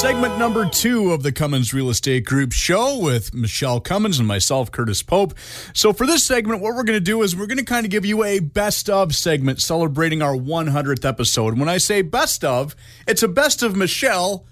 Segment 0.00 0.38
number 0.38 0.68
two 0.68 1.10
of 1.14 1.22
the 1.22 1.32
Cummins 1.32 1.72
Real 1.72 1.88
Estate 1.88 2.26
Group 2.26 2.52
show 2.52 2.98
with 2.98 3.32
Michelle 3.32 3.80
Cummins 3.80 4.18
and 4.18 4.28
myself, 4.28 4.70
Curtis 4.70 5.02
Pope. 5.02 5.32
So, 5.72 5.94
for 5.94 6.06
this 6.06 6.22
segment, 6.22 6.60
what 6.60 6.74
we're 6.74 6.84
going 6.84 6.98
to 6.98 7.00
do 7.00 7.22
is 7.22 7.34
we're 7.34 7.46
going 7.46 7.56
to 7.56 7.64
kind 7.64 7.86
of 7.86 7.90
give 7.90 8.04
you 8.04 8.22
a 8.22 8.40
best 8.40 8.90
of 8.90 9.14
segment 9.14 9.62
celebrating 9.62 10.20
our 10.20 10.34
100th 10.34 11.06
episode. 11.06 11.58
When 11.58 11.70
I 11.70 11.78
say 11.78 12.02
best 12.02 12.44
of, 12.44 12.76
it's 13.08 13.22
a 13.22 13.28
best 13.28 13.62
of 13.62 13.74
Michelle 13.74 14.44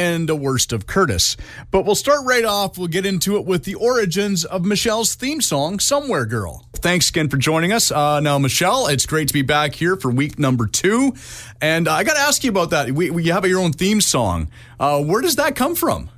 and 0.00 0.30
a 0.30 0.34
worst 0.34 0.72
of 0.72 0.86
Curtis. 0.86 1.36
But 1.70 1.84
we'll 1.84 1.94
start 1.94 2.24
right 2.24 2.44
off. 2.44 2.78
We'll 2.78 2.88
get 2.88 3.04
into 3.04 3.36
it 3.36 3.44
with 3.44 3.64
the 3.64 3.74
origins 3.74 4.46
of 4.46 4.64
Michelle's 4.64 5.14
theme 5.14 5.42
song, 5.42 5.78
Somewhere 5.78 6.24
Girl. 6.24 6.66
Thanks 6.76 7.10
again 7.10 7.28
for 7.28 7.36
joining 7.36 7.70
us. 7.70 7.90
Uh, 7.92 8.20
now, 8.20 8.38
Michelle, 8.38 8.86
it's 8.86 9.04
great 9.04 9.28
to 9.28 9.34
be 9.34 9.42
back 9.42 9.74
here 9.74 9.96
for 9.96 10.10
week 10.10 10.38
number 10.38 10.66
two. 10.66 11.12
And 11.60 11.86
I 11.86 12.02
got 12.04 12.14
to 12.14 12.20
ask 12.20 12.42
you 12.42 12.50
about 12.50 12.70
that. 12.70 12.90
We, 12.92 13.10
we 13.10 13.26
have 13.26 13.44
your 13.46 13.60
own 13.60 13.72
theme 13.72 14.00
song. 14.00 14.48
Uh, 14.78 15.02
where 15.04 15.20
does 15.20 15.36
that 15.36 15.54
come 15.54 15.74
from? 15.74 16.08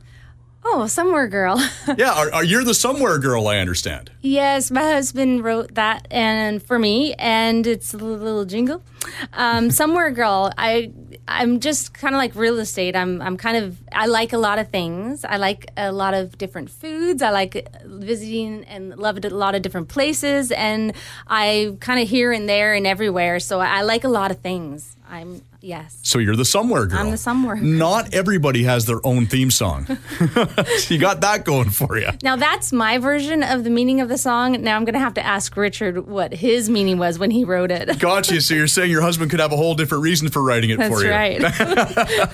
Oh, 0.64 0.86
somewhere 0.86 1.26
girl. 1.26 1.58
Yeah, 1.98 2.12
are, 2.12 2.32
are 2.32 2.44
you're 2.44 2.62
the 2.62 2.74
Somewhere 2.74 3.18
Girl, 3.18 3.48
I 3.48 3.58
understand. 3.58 4.12
yes, 4.20 4.70
my 4.70 4.82
husband 4.92 5.42
wrote 5.42 5.74
that 5.74 6.06
and 6.08 6.62
for 6.62 6.78
me, 6.78 7.14
and 7.14 7.66
it's 7.66 7.92
a 7.92 7.96
little 7.96 8.44
jingle. 8.44 8.80
Um, 9.32 9.72
somewhere 9.72 10.12
girl. 10.12 10.52
I 10.56 10.92
I'm 11.28 11.60
just 11.60 11.94
kind 11.94 12.14
of 12.14 12.18
like 12.18 12.34
real 12.34 12.58
estate. 12.58 12.96
I'm 12.96 13.22
I'm 13.22 13.36
kind 13.36 13.56
of 13.56 13.78
I 13.92 14.06
like 14.06 14.32
a 14.32 14.38
lot 14.38 14.58
of 14.58 14.68
things. 14.70 15.24
I 15.24 15.36
like 15.36 15.70
a 15.76 15.92
lot 15.92 16.14
of 16.14 16.36
different 16.36 16.68
foods. 16.68 17.22
I 17.22 17.30
like 17.30 17.56
uh, 17.56 17.60
visiting 17.84 18.64
and 18.64 18.96
love 18.98 19.24
a 19.24 19.28
lot 19.30 19.54
of 19.54 19.62
different 19.62 19.88
places, 19.88 20.50
and 20.50 20.92
I 21.28 21.76
kind 21.80 22.00
of 22.00 22.08
here 22.08 22.32
and 22.32 22.48
there 22.48 22.74
and 22.74 22.86
everywhere. 22.86 23.38
So 23.40 23.60
I 23.60 23.82
like 23.82 24.04
a 24.04 24.08
lot 24.08 24.30
of 24.30 24.38
things. 24.38 24.96
I'm 25.08 25.42
yes. 25.62 25.98
So 26.02 26.18
you're 26.18 26.36
the 26.36 26.44
Somewhere 26.44 26.86
Girl. 26.86 26.98
I'm 26.98 27.10
the 27.10 27.16
Somewhere 27.16 27.56
Girl. 27.56 27.64
Not 27.64 28.12
everybody 28.14 28.64
has 28.64 28.86
their 28.86 29.04
own 29.04 29.26
theme 29.26 29.50
song. 29.50 29.86
you 30.88 30.98
got 30.98 31.20
that 31.22 31.42
going 31.44 31.70
for 31.70 31.98
you. 31.98 32.08
Now 32.22 32.36
that's 32.36 32.72
my 32.72 32.98
version 32.98 33.42
of 33.42 33.64
the 33.64 33.70
meaning 33.70 34.00
of 34.00 34.08
the 34.08 34.18
song. 34.18 34.62
Now 34.62 34.76
I'm 34.76 34.84
going 34.84 34.94
to 34.94 35.00
have 35.00 35.14
to 35.14 35.24
ask 35.24 35.56
Richard 35.56 36.06
what 36.06 36.32
his 36.32 36.68
meaning 36.68 36.98
was 36.98 37.18
when 37.18 37.30
he 37.30 37.44
wrote 37.44 37.70
it. 37.70 37.98
Gotcha. 37.98 38.40
So 38.40 38.54
you're 38.54 38.66
saying 38.66 38.90
your 38.90 39.02
husband 39.02 39.30
could 39.30 39.40
have 39.40 39.52
a 39.52 39.56
whole 39.56 39.74
different 39.74 40.04
reason 40.04 40.28
for 40.28 40.42
writing 40.42 40.70
it 40.70 40.78
That's 40.78 40.92
for 40.92 41.04
you. 41.04 41.10
right. 41.10 41.40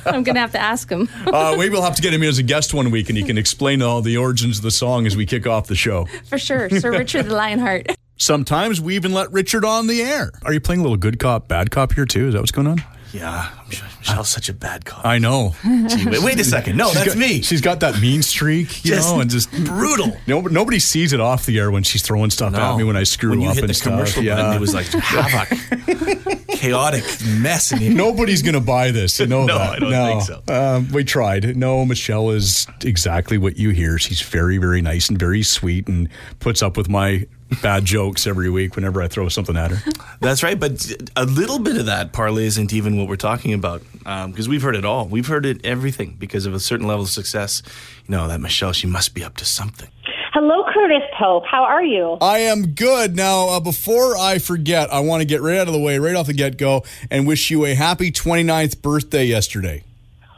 I'm 0.06 0.22
going 0.22 0.34
to 0.34 0.40
have 0.40 0.52
to 0.52 0.60
ask 0.60 0.90
him. 0.90 1.08
Uh, 1.26 1.54
maybe 1.56 1.70
we'll 1.70 1.82
have 1.82 1.96
to 1.96 2.02
get 2.02 2.14
him 2.14 2.22
as 2.22 2.38
a 2.38 2.42
guest 2.42 2.74
one 2.74 2.90
week 2.90 3.08
and 3.08 3.18
he 3.18 3.24
can 3.24 3.38
explain 3.38 3.82
all 3.82 4.00
the 4.02 4.16
origins 4.16 4.58
of 4.58 4.64
the 4.64 4.70
song 4.70 5.06
as 5.06 5.16
we 5.16 5.26
kick 5.26 5.46
off 5.46 5.66
the 5.66 5.76
show. 5.76 6.06
For 6.28 6.38
sure. 6.38 6.68
Sir 6.70 6.90
Richard 6.90 7.26
the 7.26 7.34
Lionheart. 7.34 7.96
Sometimes 8.16 8.80
we 8.80 8.96
even 8.96 9.12
let 9.12 9.30
Richard 9.32 9.64
on 9.64 9.86
the 9.86 10.02
air. 10.02 10.32
Are 10.44 10.52
you 10.52 10.60
playing 10.60 10.80
a 10.80 10.82
little 10.82 10.96
good 10.96 11.20
cop, 11.20 11.46
bad 11.46 11.70
cop 11.70 11.92
here 11.92 12.04
too? 12.04 12.28
Is 12.28 12.34
that 12.34 12.40
what's 12.40 12.50
going 12.50 12.66
on? 12.66 12.82
Yeah, 13.12 13.50
I'm 13.64 13.70
sure 13.70 13.88
Michelle's 14.00 14.28
such 14.28 14.48
a 14.48 14.52
bad 14.52 14.84
cop. 14.84 15.04
I 15.06 15.18
know. 15.18 15.54
Gee, 15.64 16.06
wait, 16.06 16.22
wait 16.22 16.40
a 16.40 16.44
second. 16.44 16.76
No, 16.76 16.90
that's 16.90 17.04
She's 17.04 17.14
got- 17.14 17.18
me. 17.20 17.42
She's 17.42 17.60
got 17.62 17.80
that 17.80 18.00
mean 18.00 18.20
streak, 18.22 18.84
you 18.84 18.94
Just 18.94 19.14
know, 19.14 19.20
and 19.20 19.30
just 19.30 19.50
brutal. 19.64 20.16
no, 20.26 20.40
nobody 20.42 20.78
sees 20.78 21.12
it 21.14 21.20
off 21.20 21.46
the 21.46 21.58
air 21.58 21.70
when 21.70 21.82
she's 21.82 22.02
throwing 22.02 22.30
stuff 22.30 22.54
at 22.54 22.76
me 22.76 22.84
when 22.84 22.96
I 22.96 23.04
screw 23.04 23.30
when 23.30 23.40
you 23.40 23.48
up 23.48 23.54
hit 23.54 23.64
and 23.64 23.70
the 23.70 23.74
stuff. 23.74 23.92
commercial 23.92 24.22
yeah. 24.22 24.36
button, 24.36 24.52
it 24.54 24.60
was 24.60 24.74
like 24.74 24.86
havoc, 24.88 26.48
chaotic 26.48 27.04
mess 27.38 27.72
in 27.72 27.78
here. 27.78 27.92
Nobody's 27.94 28.42
going 28.42 28.54
to 28.54 28.60
buy 28.60 28.90
this. 28.90 29.18
You 29.20 29.26
know 29.26 29.46
No, 29.46 29.58
that. 29.58 29.70
I 29.70 29.78
don't 29.78 29.90
no. 29.90 30.20
think 30.20 30.22
so. 30.48 30.54
Um, 30.76 30.88
we 30.92 31.04
tried. 31.04 31.56
No, 31.56 31.84
Michelle 31.84 32.30
is 32.30 32.66
exactly 32.84 33.38
what 33.38 33.56
you 33.56 33.70
hear. 33.70 33.98
She's 33.98 34.20
very, 34.20 34.58
very 34.58 34.82
nice 34.82 35.08
and 35.08 35.18
very 35.18 35.42
sweet 35.42 35.88
and 35.88 36.08
puts 36.40 36.62
up 36.62 36.76
with 36.76 36.88
my 36.88 37.26
bad 37.62 37.84
jokes 37.84 38.26
every 38.26 38.50
week 38.50 38.76
whenever 38.76 39.02
I 39.02 39.08
throw 39.08 39.28
something 39.28 39.56
at 39.56 39.70
her. 39.70 39.92
That's 40.20 40.42
right, 40.42 40.58
but 40.58 40.92
a 41.16 41.24
little 41.24 41.58
bit 41.58 41.76
of 41.76 41.86
that 41.86 42.12
parlay 42.12 42.46
isn't 42.46 42.72
even 42.72 42.96
what 42.96 43.08
we're 43.08 43.16
talking 43.16 43.52
about 43.52 43.82
because 44.26 44.48
we've 44.48 44.62
heard 44.62 44.76
it 44.76 44.84
all. 44.84 45.06
We've 45.06 45.26
heard 45.26 45.46
it 45.46 45.64
everything 45.64 46.16
because 46.18 46.46
of 46.46 46.54
a 46.54 46.60
certain 46.60 46.86
level 46.86 47.04
of 47.04 47.10
success. 47.10 47.62
You 48.06 48.12
know 48.12 48.28
that 48.28 48.40
Michelle, 48.40 48.72
she 48.72 48.86
must 48.86 49.14
be 49.14 49.24
up 49.24 49.36
to 49.36 49.44
something. 49.44 49.88
Hello, 50.32 50.62
Curtis 50.72 51.02
Pope. 51.18 51.44
How 51.50 51.64
are 51.64 51.82
you? 51.82 52.16
I 52.20 52.38
am 52.40 52.68
good. 52.68 53.16
Now, 53.16 53.48
uh, 53.48 53.60
before 53.60 54.16
I 54.16 54.38
forget, 54.38 54.92
I 54.92 55.00
want 55.00 55.20
to 55.20 55.24
get 55.24 55.40
right 55.42 55.56
out 55.56 55.66
of 55.66 55.72
the 55.72 55.80
way, 55.80 55.98
right 55.98 56.14
off 56.14 56.26
the 56.26 56.34
get 56.34 56.58
go, 56.58 56.84
and 57.10 57.26
wish 57.26 57.50
you 57.50 57.64
a 57.64 57.74
happy 57.74 58.12
29th 58.12 58.80
birthday 58.82 59.24
yesterday. 59.24 59.82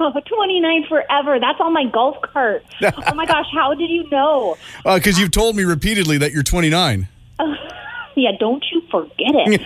Oh, 0.00 0.12
29 0.26 0.84
forever. 0.88 1.38
That's 1.38 1.60
on 1.60 1.72
my 1.72 1.84
golf 1.84 2.16
cart. 2.32 2.64
oh 2.82 3.14
my 3.14 3.26
gosh, 3.26 3.46
how 3.52 3.74
did 3.74 3.90
you 3.90 4.08
know? 4.10 4.56
Because 4.84 5.18
Uh, 5.18 5.20
you've 5.20 5.30
told 5.30 5.56
me 5.56 5.64
repeatedly 5.64 6.18
that 6.18 6.32
you're 6.32 6.42
29. 6.42 7.08
Yeah, 8.16 8.32
don't 8.38 8.62
you 8.72 8.82
forget 8.90 9.30
it. 9.34 9.62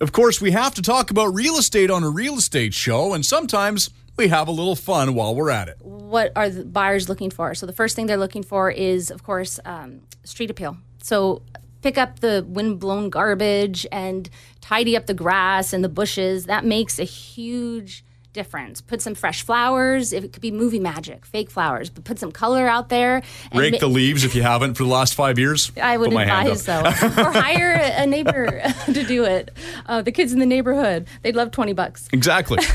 Of 0.00 0.12
course, 0.12 0.40
we 0.42 0.50
have 0.52 0.74
to 0.74 0.82
talk 0.82 1.10
about 1.10 1.28
real 1.34 1.56
estate 1.56 1.90
on 1.90 2.04
a 2.04 2.10
real 2.10 2.34
estate 2.36 2.74
show, 2.74 3.12
and 3.14 3.24
sometimes 3.24 3.90
we 4.16 4.28
have 4.28 4.46
a 4.46 4.50
little 4.52 4.76
fun 4.76 5.14
while 5.14 5.34
we're 5.34 5.50
at 5.50 5.68
it. 5.68 5.78
What 5.80 6.32
are 6.36 6.48
the 6.50 6.64
buyers 6.64 7.08
looking 7.08 7.30
for? 7.30 7.54
So 7.54 7.64
the 7.66 7.72
first 7.72 7.96
thing 7.96 8.06
they're 8.06 8.18
looking 8.18 8.42
for 8.42 8.70
is, 8.70 9.10
of 9.10 9.22
course, 9.24 9.58
um, 9.64 10.02
street 10.22 10.50
appeal. 10.50 10.76
So 11.02 11.42
pick 11.82 11.96
up 11.98 12.20
the 12.20 12.44
windblown 12.46 13.08
garbage 13.10 13.86
and 13.90 14.28
tidy 14.60 14.96
up 14.96 15.06
the 15.06 15.14
grass 15.14 15.72
and 15.72 15.82
the 15.82 15.88
bushes. 15.88 16.44
That 16.44 16.64
makes 16.64 16.98
a 16.98 17.04
huge 17.04 18.04
difference. 18.32 18.80
Put 18.80 19.02
some 19.02 19.14
fresh 19.14 19.42
flowers. 19.42 20.12
If 20.12 20.24
it 20.24 20.32
could 20.32 20.42
be 20.42 20.50
movie 20.50 20.78
magic, 20.78 21.26
fake 21.26 21.50
flowers, 21.50 21.90
but 21.90 22.04
put 22.04 22.18
some 22.18 22.30
color 22.32 22.66
out 22.68 22.88
there. 22.88 23.22
and 23.50 23.60
Rake 23.60 23.72
ma- 23.74 23.78
the 23.78 23.88
leaves 23.88 24.24
if 24.24 24.34
you 24.34 24.42
haven't 24.42 24.74
for 24.74 24.84
the 24.84 24.88
last 24.88 25.14
five 25.14 25.38
years. 25.38 25.72
I 25.80 25.96
would 25.96 26.06
Put 26.10 26.14
my 26.14 26.24
hand 26.24 26.48
advise 26.48 26.62
so, 26.64 26.80
or 26.80 27.30
hire 27.32 27.72
a 27.72 28.06
neighbor 28.06 28.62
to 28.86 29.02
do 29.04 29.24
it. 29.24 29.50
Uh, 29.86 30.02
the 30.02 30.12
kids 30.12 30.32
in 30.32 30.38
the 30.38 30.46
neighborhood, 30.46 31.06
they'd 31.22 31.36
love 31.36 31.50
twenty 31.50 31.72
bucks. 31.72 32.08
Exactly. 32.12 32.58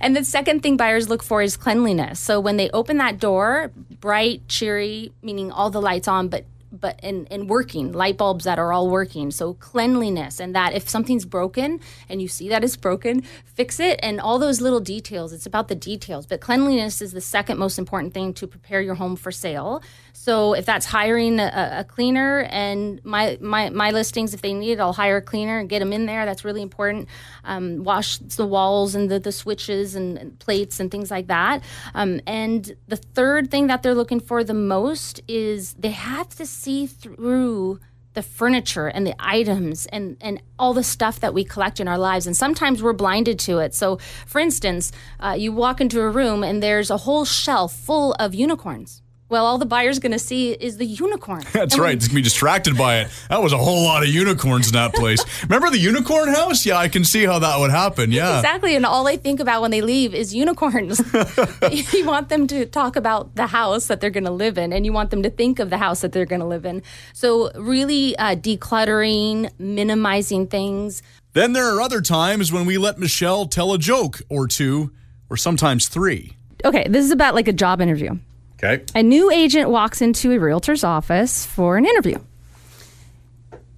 And 0.00 0.16
the 0.16 0.24
second 0.24 0.62
thing 0.62 0.76
buyers 0.76 1.08
look 1.08 1.22
for 1.22 1.42
is 1.42 1.56
cleanliness. 1.56 2.18
So 2.18 2.40
when 2.40 2.56
they 2.56 2.70
open 2.70 2.96
that 2.98 3.18
door, 3.20 3.70
bright, 4.00 4.46
cheery, 4.48 5.12
meaning 5.22 5.50
all 5.52 5.70
the 5.70 5.80
lights 5.80 6.08
on, 6.08 6.28
but 6.28 6.44
but 6.72 6.98
and, 7.02 7.28
and 7.30 7.48
working 7.48 7.92
light 7.92 8.16
bulbs 8.16 8.44
that 8.44 8.58
are 8.58 8.72
all 8.72 8.88
working. 8.88 9.30
So 9.30 9.54
cleanliness 9.54 10.40
and 10.40 10.54
that 10.54 10.72
if 10.72 10.88
something's 10.88 11.24
broken 11.24 11.80
and 12.08 12.22
you 12.22 12.28
see 12.28 12.48
that 12.48 12.64
it's 12.64 12.76
broken 12.76 13.22
fix 13.44 13.78
it. 13.78 14.00
And 14.02 14.20
all 14.20 14.38
those 14.38 14.60
little 14.60 14.80
details 14.80 15.32
it's 15.32 15.46
about 15.46 15.68
the 15.68 15.74
details. 15.74 16.26
But 16.26 16.40
cleanliness 16.40 17.02
is 17.02 17.12
the 17.12 17.20
second 17.20 17.58
most 17.58 17.78
important 17.78 18.14
thing 18.14 18.32
to 18.34 18.46
prepare 18.46 18.80
your 18.80 18.94
home 18.94 19.16
for 19.16 19.30
sale 19.30 19.82
so 20.12 20.52
if 20.52 20.64
that's 20.66 20.86
hiring 20.86 21.40
a, 21.40 21.78
a 21.78 21.84
cleaner 21.84 22.40
and 22.50 23.04
my, 23.04 23.38
my 23.40 23.70
my 23.70 23.90
listings 23.90 24.34
if 24.34 24.42
they 24.42 24.52
need 24.52 24.72
it 24.72 24.80
i'll 24.80 24.92
hire 24.92 25.16
a 25.18 25.22
cleaner 25.22 25.58
and 25.58 25.68
get 25.68 25.78
them 25.80 25.92
in 25.92 26.06
there 26.06 26.24
that's 26.24 26.44
really 26.44 26.62
important 26.62 27.08
um, 27.44 27.82
wash 27.82 28.18
the 28.18 28.46
walls 28.46 28.94
and 28.94 29.10
the, 29.10 29.18
the 29.18 29.32
switches 29.32 29.94
and, 29.94 30.18
and 30.18 30.38
plates 30.38 30.80
and 30.80 30.90
things 30.90 31.10
like 31.10 31.26
that 31.26 31.62
um, 31.94 32.20
and 32.26 32.76
the 32.88 32.96
third 32.96 33.50
thing 33.50 33.66
that 33.66 33.82
they're 33.82 33.94
looking 33.94 34.20
for 34.20 34.44
the 34.44 34.54
most 34.54 35.20
is 35.28 35.74
they 35.74 35.90
have 35.90 36.28
to 36.30 36.46
see 36.46 36.86
through 36.86 37.80
the 38.14 38.22
furniture 38.22 38.88
and 38.88 39.06
the 39.06 39.14
items 39.18 39.86
and, 39.86 40.16
and 40.20 40.42
all 40.58 40.74
the 40.74 40.82
stuff 40.82 41.20
that 41.20 41.32
we 41.32 41.44
collect 41.44 41.80
in 41.80 41.88
our 41.88 41.98
lives. 41.98 42.26
And 42.26 42.36
sometimes 42.36 42.82
we're 42.82 42.92
blinded 42.92 43.38
to 43.40 43.58
it. 43.58 43.74
So, 43.74 43.98
for 44.26 44.38
instance, 44.38 44.92
uh, 45.18 45.34
you 45.38 45.52
walk 45.52 45.80
into 45.80 46.00
a 46.00 46.10
room 46.10 46.44
and 46.44 46.62
there's 46.62 46.90
a 46.90 46.98
whole 46.98 47.24
shelf 47.24 47.72
full 47.72 48.12
of 48.14 48.34
unicorns. 48.34 49.02
Well, 49.32 49.46
all 49.46 49.56
the 49.56 49.64
buyer's 49.66 49.98
going 49.98 50.12
to 50.12 50.18
see 50.18 50.52
is 50.52 50.76
the 50.76 50.84
unicorn. 50.84 51.42
That's 51.52 51.72
And 51.74 51.82
right. 51.82 51.88
when- 51.88 51.96
It's 51.96 52.06
gonna 52.06 52.16
be 52.16 52.22
distracted 52.22 52.76
by 52.76 52.98
it. 53.00 53.08
That 53.30 53.42
was 53.42 53.54
a 53.54 53.58
whole 53.58 53.82
lot 53.82 54.02
of 54.02 54.10
unicorns 54.10 54.66
in 54.66 54.74
that 54.74 54.92
place. 54.94 55.24
Remember 55.44 55.70
the 55.70 55.78
unicorn 55.78 56.28
house? 56.28 56.66
Yeah, 56.66 56.76
I 56.76 56.88
can 56.88 57.02
see 57.02 57.24
how 57.24 57.38
that 57.38 57.58
would 57.58 57.70
happen. 57.70 58.12
Yeah. 58.12 58.36
Exactly. 58.38 58.76
And 58.76 58.84
all 58.84 59.04
they 59.04 59.16
think 59.16 59.40
about 59.40 59.62
when 59.62 59.70
they 59.70 59.80
leave 59.80 60.14
is 60.14 60.34
unicorns. 60.34 61.00
you 61.94 62.04
want 62.04 62.28
them 62.28 62.46
to 62.48 62.66
talk 62.66 62.94
about 62.94 63.34
the 63.34 63.46
house 63.46 63.86
that 63.86 64.02
they're 64.02 64.10
going 64.10 64.24
to 64.24 64.30
live 64.30 64.58
in, 64.58 64.70
and 64.72 64.84
you 64.84 64.92
want 64.92 65.10
them 65.10 65.22
to 65.22 65.30
think 65.30 65.58
of 65.58 65.70
the 65.70 65.78
house 65.78 66.02
that 66.02 66.12
they're 66.12 66.26
going 66.26 66.40
to 66.42 66.46
live 66.46 66.66
in. 66.66 66.82
So, 67.14 67.50
really 67.56 68.14
uh, 68.18 68.36
decluttering, 68.36 69.50
minimizing 69.58 70.46
things. 70.46 71.02
Then 71.32 71.54
there 71.54 71.74
are 71.74 71.80
other 71.80 72.02
times 72.02 72.52
when 72.52 72.66
we 72.66 72.76
let 72.76 72.98
Michelle 72.98 73.46
tell 73.46 73.72
a 73.72 73.78
joke 73.78 74.20
or 74.28 74.46
two, 74.46 74.92
or 75.30 75.38
sometimes 75.38 75.88
three. 75.88 76.36
Okay, 76.66 76.86
this 76.88 77.04
is 77.04 77.10
about 77.10 77.34
like 77.34 77.48
a 77.48 77.52
job 77.54 77.80
interview. 77.80 78.18
Okay. 78.64 78.84
A 78.94 79.02
new 79.02 79.30
agent 79.30 79.70
walks 79.70 80.00
into 80.00 80.30
a 80.30 80.38
realtor's 80.38 80.84
office 80.84 81.44
for 81.44 81.76
an 81.76 81.84
interview. 81.84 82.18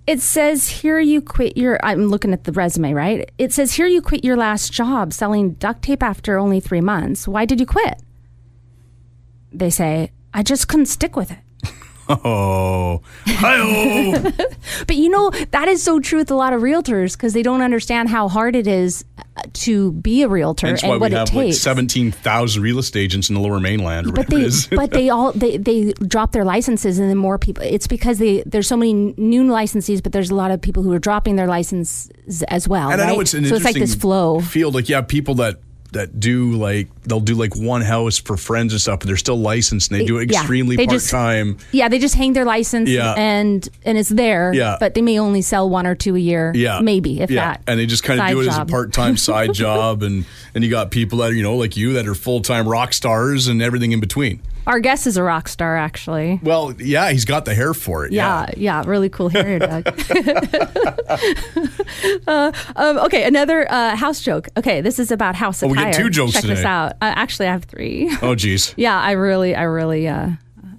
It 0.07 0.21
says 0.21 0.69
here 0.69 1.01
you 1.01 1.23
quit 1.23 1.57
your 1.57 1.83
I'm 1.83 2.09
looking 2.09 2.35
at 2.35 2.45
the 2.45 2.53
resume, 2.53 2.93
right? 2.93 3.31
It 3.39 3.55
says 3.55 3.73
here 3.73 3.87
you 3.87 4.03
quit 4.03 4.23
your 4.23 4.37
last 4.37 4.71
job 4.71 5.15
selling 5.15 5.55
duct 5.55 5.81
tape 5.83 6.03
after 6.03 6.39
only 6.39 6.61
3 6.61 6.83
months. 6.83 7.27
Why 7.27 7.47
did 7.47 7.61
you 7.61 7.67
quit? 7.67 8.03
They 9.51 9.71
say, 9.71 10.11
I 10.35 10.43
just 10.43 10.69
couldn't 10.69 10.87
stick 10.87 11.17
with 11.17 11.31
it. 11.31 11.39
Oh. 12.09 13.03
But 14.87 14.97
you 14.97 15.09
know, 15.09 15.31
that 15.51 15.69
is 15.69 15.83
so 15.83 16.01
true 16.01 16.19
with 16.19 16.31
a 16.31 16.35
lot 16.35 16.53
of 16.53 16.63
realtors 16.63 17.13
because 17.13 17.33
they 17.33 17.43
don't 17.43 17.63
understand 17.63 18.09
how 18.09 18.29
hard 18.29 18.57
it 18.57 18.67
is 18.67 19.05
uh, 19.19 19.43
to 19.53 19.93
be 19.93 20.23
a 20.23 20.29
realtor 20.29 20.69
That's 20.69 20.83
and 20.83 20.91
why 20.91 20.97
what 20.97 21.11
we 21.11 21.17
it 21.17 21.19
have 21.19 21.35
like 21.35 21.47
takes. 21.49 21.59
17,000 21.61 22.63
real 22.63 22.79
estate 22.79 23.01
agents 23.05 23.29
in 23.29 23.35
the 23.35 23.41
lower 23.41 23.61
mainland. 23.61 24.15
but 24.15 24.29
they 24.29 24.49
but 24.73 24.91
they 24.91 25.11
all 25.11 25.33
they, 25.33 25.57
they 25.57 25.93
drop 26.07 26.33
their 26.33 26.45
licenses 26.45 26.99
and 26.99 27.09
then 27.09 27.17
more 27.17 27.39
people 27.39 27.63
it's 27.65 27.87
because 27.87 28.19
they 28.19 28.43
there's 28.47 28.67
so 28.67 28.77
many 28.77 28.93
new 28.93 29.45
licensees 29.45 30.03
but 30.03 30.13
there's 30.13 30.31
a 30.31 30.35
lot 30.35 30.51
of 30.51 30.61
people 30.61 30.83
who 30.83 30.93
are 30.93 30.99
dropping 30.99 31.37
their 31.37 31.47
licenses 31.47 32.43
as 32.49 32.67
well 32.69 32.91
And 32.91 33.01
I 33.01 33.07
know 33.09 33.21
it's 33.21 33.35
an 33.35 33.45
so 33.47 33.57
it's 33.57 33.65
like 33.65 33.75
this 33.75 33.95
flow 33.95 34.41
field. 34.41 34.75
Like, 34.75 34.89
yeah, 34.89 35.01
people 35.03 35.35
that 35.37 35.61
that 35.95 36.21
do 36.21 36.53
like 36.53 36.89
they'll 37.03 37.19
do 37.21 37.35
like 37.35 37.57
one 37.57 37.81
house 37.83 38.19
for 38.19 38.37
friends 38.37 38.73
and 38.73 38.81
stuff, 38.81 39.01
but 39.01 39.07
they're 39.09 39.17
still 39.17 39.39
licensed 39.39 39.91
and 39.91 40.01
they 40.01 40.05
do 40.05 40.19
it 40.19 40.31
Yeah, 40.31 40.41
extremely 40.41 40.77
part 40.77 40.91
just- 40.91 41.11
time. 41.11 41.57
Yeah, 41.73 41.89
they 41.89 41.99
just 41.99 42.15
hang 42.15 42.33
their 42.35 42.45
license 42.45 42.89
Yeah. 42.89 43.15
and 43.17 43.69
and 43.85 43.99
it's 43.99 44.09
there. 44.11 44.53
Yeah. 44.55 44.77
But 44.79 44.95
they 44.95 45.03
may 45.03 45.19
only 45.19 45.43
sell 45.43 45.69
one 45.69 45.87
or 45.87 45.95
two 45.95 46.15
a 46.15 46.19
year. 46.21 46.53
Yeah, 46.55 46.81
Maybe 46.81 47.21
if 47.21 47.31
yeah. 47.31 47.53
that. 47.53 47.63
and 47.67 47.81
they 47.81 47.87
just 47.87 48.05
kind 48.05 48.21
of 48.21 48.29
do 48.29 48.41
it 48.43 48.47
as 48.49 48.59
a 48.59 48.65
part 48.65 48.93
time 48.93 49.17
side 49.29 49.55
job, 49.55 50.03
and 50.03 50.25
and 50.55 50.63
you 50.63 50.71
got 50.71 50.91
people 50.91 51.19
that 51.19 51.31
are 51.31 51.35
you 51.35 51.43
know 51.43 51.57
like 51.57 51.77
you 51.77 51.95
that 51.95 52.07
are 52.07 52.15
full 52.15 52.41
time 52.43 52.69
rock 52.69 52.93
stars 52.93 53.49
and 53.49 53.61
everything 53.63 53.93
in 53.93 54.01
between. 54.01 54.41
Our 54.67 54.81
guest 54.81 55.07
is 55.07 55.19
a 55.19 55.23
rock 55.23 55.49
star, 55.49 55.77
actually. 55.77 56.41
Well, 56.43 56.73
yeah, 56.79 57.11
he's 57.11 57.27
got 57.27 57.45
the 57.45 57.55
hair 57.55 57.75
for 57.75 58.07
it. 58.07 58.13
Yeah, 58.13 58.47
yeah, 58.57 58.83
really 58.87 59.11
cool 59.11 59.29
hair, 59.29 59.59
Doug. 59.59 59.87
uh, 62.27 62.53
um, 62.77 62.99
okay, 62.99 63.25
another 63.25 63.71
uh, 63.71 63.95
house 63.95 64.23
joke. 64.23 64.49
Okay, 64.57 64.81
this 64.81 64.99
is 64.99 65.11
about 65.11 65.35
house 65.35 65.63
Oh, 65.63 65.67
we 65.67 65.75
attire. 65.79 65.93
get 65.93 65.99
two 66.01 66.09
jokes 66.11 66.33
Check 66.33 66.43
this 66.45 66.61
today. 66.61 66.69
out. 66.69 66.93
Uh, 66.95 67.13
actually, 67.15 67.49
I 67.49 67.53
have 67.53 67.65
three. 67.65 68.11
Oh, 68.23 68.35
geez. 68.35 68.73
yeah, 68.77 68.99
I 68.99 69.13
really, 69.13 69.55
I 69.55 69.65
really, 69.65 70.09
uh, 70.09 70.31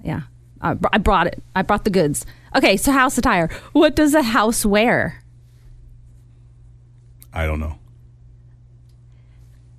yeah, 0.02 0.22
I, 0.60 0.74
br- 0.74 0.88
I 0.92 0.98
brought 0.98 1.28
it. 1.28 1.40
I 1.54 1.62
brought 1.62 1.84
the 1.84 1.90
goods. 1.90 2.26
Okay, 2.56 2.76
so 2.76 2.90
house 2.90 3.16
attire. 3.18 3.48
What 3.72 3.94
does 3.94 4.14
a 4.14 4.22
house 4.22 4.66
wear? 4.66 5.22
I 7.32 7.46
don't 7.46 7.60
know. 7.60 7.78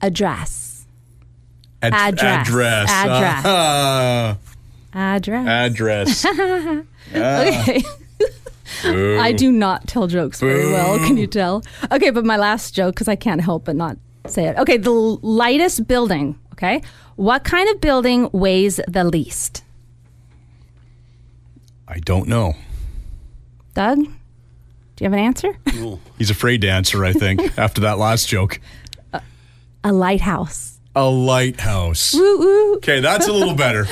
A 0.02 0.10
dress. 0.12 0.66
Ad- 1.82 1.94
Address. 1.94 2.48
Address. 2.48 2.90
Address. 2.92 3.46
Uh, 3.46 4.36
Address. 4.94 6.26
address. 6.26 6.26
Okay. 7.13 7.84
I 9.20 9.32
do 9.32 9.50
not 9.52 9.88
tell 9.88 10.08
jokes 10.08 10.40
very 10.42 10.66
well. 10.72 10.98
Can 11.00 11.16
you 11.18 11.26
tell? 11.28 11.63
Okay, 11.92 12.10
but 12.10 12.26
my 12.26 12.36
last 12.38 12.76
joke, 12.76 12.96
because 12.96 13.08
I 13.08 13.16
can't 13.16 13.40
help 13.42 13.63
but 13.66 13.76
not 13.78 13.98
say 14.28 14.46
it. 14.48 14.58
Okay, 14.58 14.76
the 14.78 14.92
l- 14.92 15.20
lightest 15.22 15.88
building. 15.88 16.38
Okay, 16.54 16.82
what 17.16 17.44
kind 17.46 17.70
of 17.70 17.80
building 17.80 18.30
weighs 18.34 18.80
the 18.88 19.04
least? 19.06 19.63
I 21.88 22.00
don't 22.00 22.28
know. 22.28 22.56
Doug, 23.74 24.00
do 24.04 24.04
you 25.00 25.06
have 25.06 25.13
an 25.13 25.20
answer? 25.20 25.58
He's 26.18 26.30
afraid 26.30 26.62
to 26.62 26.68
answer, 26.70 27.06
I 27.06 27.13
think, 27.13 27.58
after 27.58 27.82
that 27.82 27.98
last 27.98 28.28
joke. 28.28 28.60
A 29.84 29.94
lighthouse. 29.94 30.77
A 31.00 31.06
lighthouse. 31.08 32.14
Woo 32.16 32.40
woo. 32.40 32.76
Okay, 32.78 33.00
that's 33.02 33.28
a 33.28 33.32
little 33.34 33.54
better. 33.56 33.86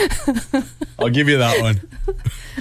I'll 1.00 1.10
give 1.10 1.30
you 1.30 1.38
that 1.38 1.62
one. 1.62 1.80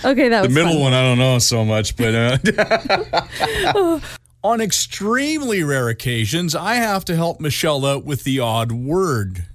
Okay, 0.05 0.29
that 0.29 0.43
The 0.43 0.49
was 0.49 0.55
middle 0.55 0.73
fun. 0.73 0.81
one, 0.83 0.93
I 0.93 1.03
don't 1.03 1.19
know 1.19 1.39
so 1.39 1.65
much, 1.65 1.97
but 1.97 2.15
uh, 2.15 4.01
on 4.45 4.61
extremely 4.61 5.63
rare 5.63 5.89
occasions, 5.89 6.55
I 6.55 6.75
have 6.75 7.05
to 7.07 7.17
help 7.17 7.41
Michelle 7.41 7.87
out 7.87 8.05
with 8.05 8.25
the 8.25 8.41
odd 8.41 8.71
word. 8.73 9.47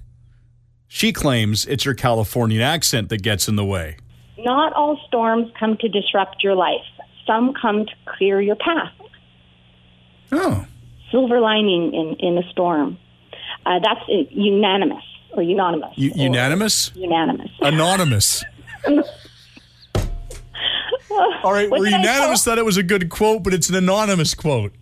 She 0.88 1.12
claims 1.12 1.66
it's 1.66 1.84
her 1.84 1.94
Californian 1.94 2.60
accent 2.62 3.10
that 3.10 3.22
gets 3.22 3.46
in 3.46 3.54
the 3.54 3.64
way. 3.64 3.96
Not 4.38 4.72
all 4.72 4.98
storms 5.06 5.52
come 5.58 5.76
to 5.76 5.88
disrupt 5.88 6.42
your 6.42 6.56
life. 6.56 6.82
Some 7.26 7.54
come 7.60 7.86
to 7.86 7.92
clear 8.16 8.40
your 8.40 8.56
path. 8.56 8.92
Oh, 10.32 10.64
Silver 11.12 11.40
lining 11.40 11.92
in, 11.94 12.16
in 12.18 12.38
a 12.38 12.50
storm. 12.50 12.98
Uh, 13.66 13.78
that's 13.80 14.00
unanimous 14.30 15.04
or 15.32 15.42
unanimous. 15.42 15.92
U- 15.96 16.10
or 16.12 16.16
unanimous, 16.16 16.90
Unanimous. 16.94 17.50
anonymous. 17.60 18.44
All 21.42 21.52
right, 21.52 21.68
What 21.70 21.80
we're 21.80 21.86
unanimous 21.88 22.44
that 22.44 22.58
it 22.58 22.64
was 22.64 22.76
a 22.76 22.82
good 22.82 23.08
quote, 23.10 23.42
but 23.42 23.52
it's 23.52 23.68
an 23.68 23.74
anonymous 23.74 24.34
quote. 24.34 24.72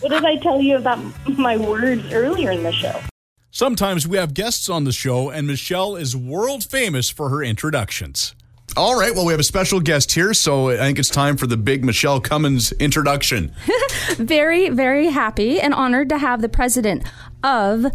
What 0.00 0.10
did 0.10 0.24
I 0.24 0.36
tell 0.36 0.60
you 0.60 0.76
about 0.76 0.98
my 1.38 1.56
words 1.56 2.02
earlier 2.12 2.50
in 2.50 2.62
the 2.62 2.72
show? 2.72 3.00
Sometimes 3.50 4.06
we 4.08 4.16
have 4.16 4.34
guests 4.34 4.68
on 4.68 4.84
the 4.84 4.92
show, 4.92 5.28
and 5.30 5.46
Michelle 5.46 5.96
is 5.96 6.16
world 6.16 6.64
famous 6.64 7.10
for 7.10 7.28
her 7.28 7.42
introductions. 7.42 8.34
All 8.76 8.98
right, 8.98 9.12
well, 9.14 9.26
we 9.26 9.32
have 9.32 9.40
a 9.40 9.44
special 9.44 9.80
guest 9.80 10.12
here, 10.12 10.32
so 10.32 10.70
I 10.70 10.76
think 10.76 10.98
it's 10.98 11.08
time 11.08 11.36
for 11.36 11.46
the 11.48 11.56
big 11.56 11.84
Michelle 11.84 12.20
Cummins 12.20 12.70
introduction. 12.72 13.52
Very, 14.16 14.68
very 14.68 15.08
happy 15.08 15.60
and 15.60 15.74
honored 15.74 16.08
to 16.10 16.18
have 16.18 16.40
the 16.40 16.48
president 16.48 17.04
of 17.42 17.86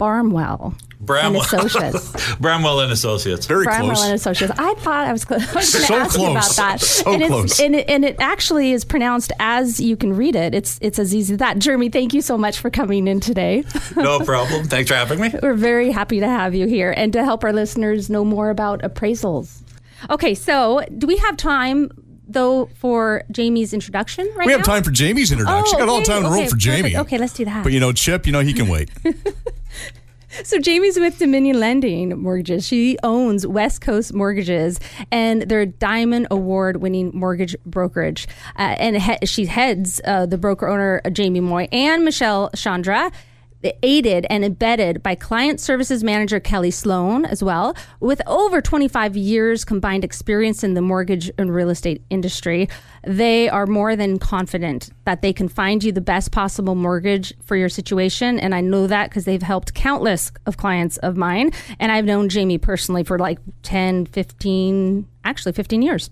Barmwell 0.00 0.74
Bramwell. 1.02 1.42
and 1.42 1.64
Associates. 1.64 2.34
Bramwell 2.40 2.80
and 2.80 2.92
Associates. 2.92 3.46
Very 3.46 3.64
Bramwell 3.64 3.94
close. 3.94 4.04
and 4.04 4.14
Associates. 4.14 4.52
I 4.58 4.74
thought 4.74 5.06
I 5.06 5.12
was, 5.12 5.24
close. 5.24 5.40
I 5.54 5.54
was 5.54 5.72
going 5.72 5.80
to 5.82 5.86
So 5.86 5.94
ask 5.94 6.18
you 6.18 6.24
about 6.26 6.42
close. 6.42 6.56
that. 6.56 6.80
So 6.82 7.12
and, 7.14 7.24
close. 7.24 7.58
And, 7.58 7.74
it, 7.74 7.88
and 7.88 8.04
it 8.04 8.16
actually 8.20 8.72
is 8.72 8.84
pronounced 8.84 9.32
as 9.38 9.80
you 9.80 9.96
can 9.96 10.12
read 10.14 10.36
it. 10.36 10.54
It's 10.54 10.78
it's 10.82 10.98
as 10.98 11.14
easy 11.14 11.32
as 11.34 11.38
that. 11.38 11.58
Jeremy, 11.58 11.88
thank 11.88 12.12
you 12.12 12.20
so 12.20 12.36
much 12.36 12.58
for 12.58 12.68
coming 12.70 13.08
in 13.08 13.20
today. 13.20 13.64
No 13.96 14.20
problem. 14.20 14.64
Thanks 14.66 14.90
for 14.90 14.94
having 14.96 15.20
me. 15.20 15.32
We're 15.42 15.54
very 15.54 15.90
happy 15.90 16.20
to 16.20 16.28
have 16.28 16.54
you 16.54 16.66
here 16.66 16.92
and 16.96 17.12
to 17.14 17.24
help 17.24 17.44
our 17.44 17.52
listeners 17.52 18.08
know 18.10 18.24
more 18.24 18.50
about 18.50 18.80
appraisals. 18.82 19.62
Okay, 20.10 20.34
so 20.34 20.84
do 20.98 21.06
we 21.06 21.16
have 21.16 21.36
time 21.36 21.90
though 22.28 22.66
for 22.78 23.24
Jamie's 23.30 23.72
introduction 23.74 24.30
right 24.36 24.46
We 24.46 24.52
now? 24.52 24.58
have 24.58 24.66
time 24.66 24.82
for 24.84 24.90
Jamie's 24.90 25.32
introduction. 25.32 25.76
Oh, 25.76 25.78
Got 25.78 25.88
all 25.88 25.96
okay, 25.96 26.04
time 26.04 26.16
in 26.18 26.22
the 26.24 26.28
okay, 26.28 26.38
world 26.40 26.50
for 26.50 26.56
perfect. 26.56 26.62
Jamie. 26.62 26.96
Okay, 26.98 27.18
let's 27.18 27.32
do 27.32 27.44
that. 27.46 27.62
But 27.64 27.72
you 27.72 27.80
know, 27.80 27.92
Chip, 27.92 28.26
you 28.26 28.32
know, 28.32 28.40
he 28.40 28.52
can 28.52 28.68
wait. 28.68 28.90
So 30.44 30.58
Jamie's 30.58 30.98
with 30.98 31.18
Dominion 31.18 31.58
Lending 31.58 32.16
Mortgages. 32.22 32.66
She 32.66 32.96
owns 33.02 33.46
West 33.46 33.80
Coast 33.80 34.14
Mortgages, 34.14 34.78
and 35.10 35.42
they're 35.42 35.62
a 35.62 35.66
Diamond 35.66 36.28
Award-winning 36.30 37.10
mortgage 37.14 37.56
brokerage. 37.66 38.28
Uh, 38.56 38.76
and 38.78 38.96
he- 38.96 39.26
she 39.26 39.46
heads 39.46 40.00
uh, 40.04 40.26
the 40.26 40.38
broker 40.38 40.68
owner 40.68 41.00
Jamie 41.12 41.40
Moy 41.40 41.68
and 41.72 42.04
Michelle 42.04 42.50
Chandra. 42.54 43.10
Aided 43.62 44.26
and 44.30 44.42
embedded 44.42 45.02
by 45.02 45.14
client 45.14 45.60
services 45.60 46.02
manager 46.02 46.40
Kelly 46.40 46.70
Sloan 46.70 47.26
as 47.26 47.42
well, 47.42 47.76
with 48.00 48.22
over 48.26 48.62
25 48.62 49.16
years 49.16 49.66
combined 49.66 50.02
experience 50.02 50.64
in 50.64 50.72
the 50.72 50.80
mortgage 50.80 51.30
and 51.36 51.54
real 51.54 51.68
estate 51.68 52.02
industry. 52.08 52.68
They 53.06 53.50
are 53.50 53.66
more 53.66 53.96
than 53.96 54.18
confident 54.18 54.90
that 55.04 55.20
they 55.20 55.34
can 55.34 55.48
find 55.48 55.84
you 55.84 55.92
the 55.92 56.00
best 56.00 56.32
possible 56.32 56.74
mortgage 56.74 57.34
for 57.42 57.54
your 57.54 57.68
situation. 57.68 58.40
And 58.40 58.54
I 58.54 58.62
know 58.62 58.86
that 58.86 59.10
because 59.10 59.26
they've 59.26 59.42
helped 59.42 59.74
countless 59.74 60.32
of 60.46 60.56
clients 60.56 60.96
of 60.98 61.18
mine. 61.18 61.52
And 61.78 61.92
I've 61.92 62.06
known 62.06 62.30
Jamie 62.30 62.58
personally 62.58 63.04
for 63.04 63.18
like 63.18 63.38
10, 63.62 64.06
15, 64.06 65.06
actually 65.24 65.52
15 65.52 65.82
years. 65.82 66.08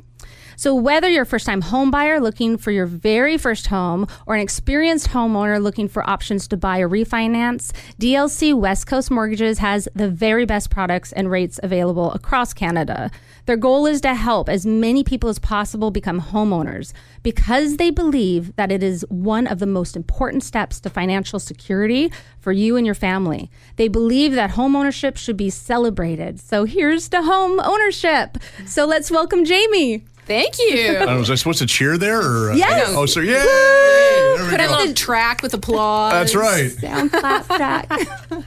So 0.59 0.75
whether 0.75 1.09
you're 1.09 1.23
a 1.23 1.25
first-time 1.25 1.61
home 1.61 1.93
buyer 1.93 2.19
looking 2.19 2.57
for 2.57 2.73
your 2.73 2.87
very 2.87 3.39
first 3.39 3.69
home 3.69 4.09
or 4.27 4.35
an 4.35 4.41
experienced 4.41 5.11
homeowner 5.11 5.63
looking 5.63 5.87
for 5.87 6.11
options 6.11 6.49
to 6.49 6.57
buy 6.57 6.81
or 6.81 6.89
refinance, 6.89 7.71
DLC 8.01 8.53
West 8.53 8.89
Coast 8.89 9.09
Mortgages 9.09 9.59
has 9.59 9.89
the 9.95 10.09
very 10.09 10.45
best 10.45 10.69
products 10.69 11.13
and 11.13 11.31
rates 11.31 11.61
available 11.63 12.11
across 12.11 12.53
Canada. 12.53 13.09
Their 13.47 13.57
goal 13.57 13.87
is 13.87 14.01
to 14.01 14.15
help 14.15 14.49
as 14.49 14.67
many 14.67 15.05
people 15.05 15.31
as 15.31 15.39
possible 15.39 15.93
become 15.93 16.21
homeowners 16.21 16.93
because 17.23 17.77
they 17.77 17.93
believe 17.93 18.57
that 18.57 18.73
it 18.73 18.83
is 18.83 19.07
one 19.09 19.47
of 19.47 19.61
the 19.61 19.67
most 19.67 19.95
important 19.95 20.43
steps 20.43 20.81
to 20.81 20.91
financial 20.91 21.39
security 21.39 22.11
for 22.41 22.51
you 22.51 22.77
and 22.77 22.85
your 22.85 22.97
family. 22.97 23.49
They 23.77 23.87
believe 23.87 24.33
that 24.33 24.51
homeownership 24.51 25.19
should 25.19 25.37
be 25.37 25.51
celebrated. 25.51 26.41
So 26.41 26.65
here's 26.65 27.09
to 27.11 27.23
home 27.23 27.61
ownership. 27.61 28.39
So 28.67 28.87
let's 28.87 29.09
welcome 29.09 29.45
Jamie. 29.45 30.03
Thank 30.29 30.59
you. 30.59 30.99
I 30.99 31.15
was 31.19 31.31
I 31.31 31.35
supposed 31.35 31.59
to 31.59 31.67
cheer 31.67 31.99
there? 31.99 32.21
Or, 32.21 32.53
uh, 32.53 32.55
Yes. 32.55 32.93
Oh, 32.95 33.07
sorry. 33.07 33.29
Yay! 33.29 33.33
There 33.35 34.51
Put 34.51 34.61
a 34.61 34.67
go. 34.67 34.77
little 34.77 34.95
track 34.95 35.43
with 35.43 35.55
applause. 35.55 36.13
That's 36.13 36.35
right. 36.37 36.71
Down 36.81 37.09
clap 37.11 37.47
track. 37.47 37.91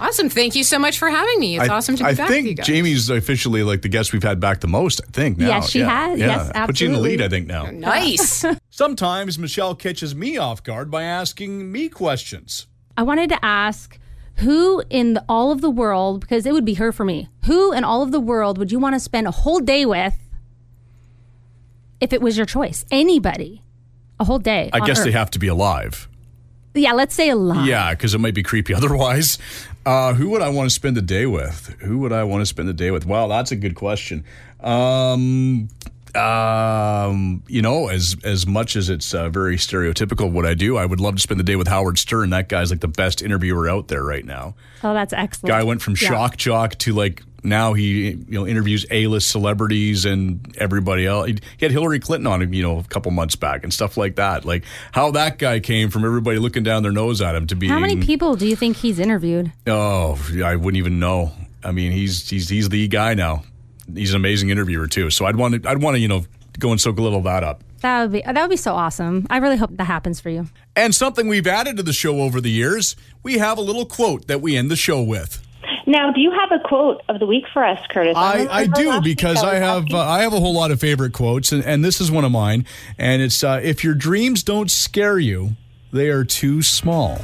Awesome. 0.00 0.28
Thank 0.28 0.54
you 0.54 0.62
so 0.62 0.78
much 0.78 0.96
for 0.98 1.08
having 1.08 1.40
me. 1.40 1.58
It's 1.58 1.68
I, 1.68 1.74
awesome 1.74 1.96
to 1.96 2.04
be 2.04 2.10
I 2.10 2.14
back 2.14 2.28
think 2.28 2.46
you 2.46 2.54
guys. 2.54 2.66
Jamie's 2.66 3.10
officially 3.10 3.64
like 3.64 3.82
the 3.82 3.88
guest 3.88 4.12
we've 4.12 4.22
had 4.22 4.38
back 4.38 4.60
the 4.60 4.68
most. 4.68 5.00
I 5.06 5.10
think 5.10 5.38
now. 5.38 5.48
Yes, 5.48 5.70
she 5.70 5.80
yeah. 5.80 6.06
has. 6.06 6.18
Yeah. 6.20 6.26
Yes, 6.54 6.66
Put 6.66 6.80
you 6.80 6.86
in 6.86 6.92
the 6.92 7.00
lead. 7.00 7.20
I 7.20 7.28
think 7.28 7.48
now. 7.48 7.68
Nice. 7.70 8.44
Sometimes 8.70 9.38
Michelle 9.40 9.74
catches 9.74 10.14
me 10.14 10.36
off 10.36 10.62
guard 10.62 10.88
by 10.90 11.02
asking 11.02 11.72
me 11.72 11.88
questions. 11.88 12.68
I 12.96 13.02
wanted 13.02 13.28
to 13.30 13.44
ask 13.44 13.98
who 14.36 14.84
in 14.88 15.14
the, 15.14 15.24
all 15.28 15.50
of 15.50 15.60
the 15.62 15.70
world, 15.70 16.20
because 16.20 16.46
it 16.46 16.52
would 16.52 16.64
be 16.64 16.74
her 16.74 16.92
for 16.92 17.04
me, 17.04 17.28
who 17.46 17.72
in 17.72 17.82
all 17.82 18.02
of 18.02 18.12
the 18.12 18.20
world 18.20 18.56
would 18.58 18.70
you 18.70 18.78
want 18.78 18.94
to 18.94 19.00
spend 19.00 19.26
a 19.26 19.32
whole 19.32 19.58
day 19.58 19.84
with 19.84 20.14
if 22.00 22.12
it 22.12 22.20
was 22.20 22.36
your 22.36 22.46
choice? 22.46 22.84
Anybody. 22.90 23.62
A 24.20 24.24
whole 24.24 24.38
day. 24.38 24.70
I 24.72 24.80
guess 24.84 25.02
they 25.04 25.12
have 25.12 25.30
to 25.32 25.38
be 25.38 25.46
alive. 25.48 26.08
Yeah, 26.74 26.92
let's 26.92 27.14
say 27.14 27.28
a 27.30 27.36
lot. 27.36 27.64
Yeah, 27.66 27.90
because 27.90 28.14
it 28.14 28.18
might 28.18 28.34
be 28.34 28.42
creepy 28.42 28.74
otherwise. 28.80 29.38
Uh, 29.86 30.14
who 30.14 30.28
would 30.30 30.42
I 30.42 30.48
want 30.50 30.68
to 30.68 30.74
spend 30.74 30.96
the 30.96 31.02
day 31.02 31.26
with? 31.26 31.74
Who 31.80 31.98
would 31.98 32.12
I 32.12 32.24
want 32.24 32.42
to 32.42 32.46
spend 32.46 32.68
the 32.68 32.72
day 32.74 32.90
with? 32.90 33.06
Wow, 33.06 33.26
that's 33.28 33.52
a 33.52 33.56
good 33.56 33.74
question. 33.74 34.24
Um, 34.60 35.68
um, 36.14 37.42
you 37.48 37.62
know, 37.62 37.88
as 37.88 38.16
as 38.24 38.46
much 38.46 38.76
as 38.76 38.90
it's 38.90 39.14
uh, 39.14 39.28
very 39.28 39.56
stereotypical 39.56 40.26
of 40.26 40.32
what 40.32 40.46
I 40.46 40.54
do, 40.54 40.76
I 40.76 40.84
would 40.86 41.00
love 41.00 41.14
to 41.16 41.20
spend 41.20 41.38
the 41.40 41.44
day 41.44 41.56
with 41.56 41.68
Howard 41.68 41.98
Stern. 41.98 42.30
That 42.30 42.48
guy's 42.48 42.70
like 42.70 42.80
the 42.80 42.88
best 42.88 43.22
interviewer 43.22 43.68
out 43.68 43.88
there 43.88 44.02
right 44.02 44.24
now. 44.24 44.54
Oh, 44.82 44.94
that's 44.94 45.12
excellent. 45.12 45.50
Guy 45.52 45.62
went 45.62 45.82
from 45.82 45.94
Yeah. 46.00 46.08
shock 46.08 46.36
jock 46.36 46.76
to 46.78 46.92
like 46.92 47.22
now 47.42 47.72
he 47.72 48.10
you 48.10 48.24
know 48.28 48.46
interviews 48.46 48.86
A-list 48.90 49.30
celebrities 49.30 50.04
and 50.04 50.56
everybody 50.58 51.06
else. 51.06 51.28
He 51.28 51.64
had 51.64 51.70
Hillary 51.70 52.00
Clinton 52.00 52.26
on 52.26 52.42
him, 52.42 52.52
you 52.52 52.62
know, 52.62 52.78
a 52.78 52.84
couple 52.84 53.10
months 53.12 53.36
back 53.36 53.64
and 53.64 53.72
stuff 53.72 53.96
like 53.96 54.16
that. 54.16 54.44
Like 54.44 54.64
how 54.92 55.10
that 55.12 55.38
guy 55.38 55.60
came 55.60 55.90
from 55.90 56.04
everybody 56.04 56.38
looking 56.38 56.62
down 56.62 56.82
their 56.82 56.92
nose 56.92 57.20
at 57.22 57.34
him 57.34 57.46
to 57.48 57.56
be. 57.56 57.68
How 57.68 57.78
many 57.78 57.96
people 57.96 58.34
do 58.36 58.46
you 58.46 58.56
think 58.56 58.76
he's 58.76 58.98
interviewed? 58.98 59.52
Oh, 59.66 60.18
I 60.44 60.56
wouldn't 60.56 60.78
even 60.78 60.98
know. 60.98 61.32
I 61.62 61.72
mean, 61.72 61.92
he's 61.92 62.28
he's 62.28 62.48
he's 62.48 62.68
the 62.68 62.88
guy 62.88 63.14
now. 63.14 63.44
He's 63.94 64.10
an 64.10 64.16
amazing 64.16 64.50
interviewer 64.50 64.86
too. 64.86 65.10
So 65.10 65.24
I'd 65.26 65.36
want 65.36 65.62
to 65.62 65.68
I'd 65.68 65.82
want 65.82 65.96
to 65.96 66.00
you 66.00 66.08
know 66.08 66.24
go 66.58 66.72
and 66.72 66.80
soak 66.80 66.98
a 66.98 67.02
little 67.02 67.18
of 67.18 67.24
that 67.24 67.44
up. 67.44 67.62
That 67.80 68.02
would 68.02 68.12
be 68.12 68.22
that 68.22 68.40
would 68.40 68.50
be 68.50 68.56
so 68.56 68.74
awesome. 68.74 69.26
I 69.30 69.38
really 69.38 69.56
hope 69.56 69.70
that 69.76 69.84
happens 69.84 70.20
for 70.20 70.30
you. 70.30 70.48
And 70.74 70.94
something 70.94 71.28
we've 71.28 71.46
added 71.46 71.76
to 71.76 71.82
the 71.82 71.92
show 71.92 72.20
over 72.20 72.40
the 72.40 72.50
years, 72.50 72.96
we 73.22 73.38
have 73.38 73.58
a 73.58 73.60
little 73.60 73.86
quote 73.86 74.26
that 74.26 74.40
we 74.40 74.56
end 74.56 74.70
the 74.70 74.76
show 74.76 75.02
with. 75.02 75.44
Now, 75.88 76.12
do 76.12 76.20
you 76.20 76.30
have 76.30 76.52
a 76.52 76.58
quote 76.58 77.02
of 77.08 77.18
the 77.18 77.24
week 77.24 77.46
for 77.50 77.64
us, 77.64 77.80
Curtis? 77.88 78.14
I, 78.14 78.32
remember 78.32 78.52
I 78.52 78.66
do 78.66 79.00
because 79.00 79.42
I 79.42 79.54
have 79.54 79.86
uh, 79.90 79.98
I 79.98 80.20
have 80.20 80.34
a 80.34 80.38
whole 80.38 80.52
lot 80.52 80.70
of 80.70 80.78
favorite 80.78 81.14
quotes, 81.14 81.50
and, 81.50 81.64
and 81.64 81.82
this 81.82 81.98
is 81.98 82.10
one 82.10 82.26
of 82.26 82.30
mine. 82.30 82.66
And 82.98 83.22
it's 83.22 83.42
uh, 83.42 83.62
if 83.64 83.82
your 83.82 83.94
dreams 83.94 84.42
don't 84.42 84.70
scare 84.70 85.18
you, 85.18 85.52
they 85.90 86.10
are 86.10 86.24
too 86.24 86.60
small. 86.60 87.22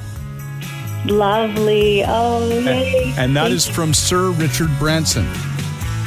lovely. 1.05 2.05
Oh, 2.07 2.49
yay. 2.49 3.13
And 3.19 3.37
that 3.37 3.53
is 3.53 3.69
from 3.69 3.93
Sir 3.93 4.31
Richard 4.31 4.71
Branson. 4.79 5.27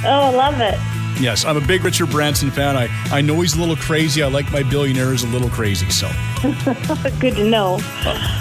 oh, 0.03 0.07
I 0.07 0.29
love 0.31 0.59
it. 0.59 0.79
Yes, 1.21 1.45
I'm 1.45 1.57
a 1.57 1.67
big 1.67 1.83
Richard 1.83 2.09
Branson 2.09 2.49
fan. 2.49 2.75
I, 2.75 2.87
I 3.11 3.21
know 3.21 3.39
he's 3.41 3.55
a 3.55 3.59
little 3.59 3.75
crazy. 3.75 4.23
I 4.23 4.29
like 4.29 4.51
my 4.51 4.63
billionaires 4.63 5.23
a 5.23 5.27
little 5.27 5.49
crazy. 5.49 5.91
So, 5.91 6.09
Good 7.19 7.35
to 7.35 7.47
know. 7.47 7.79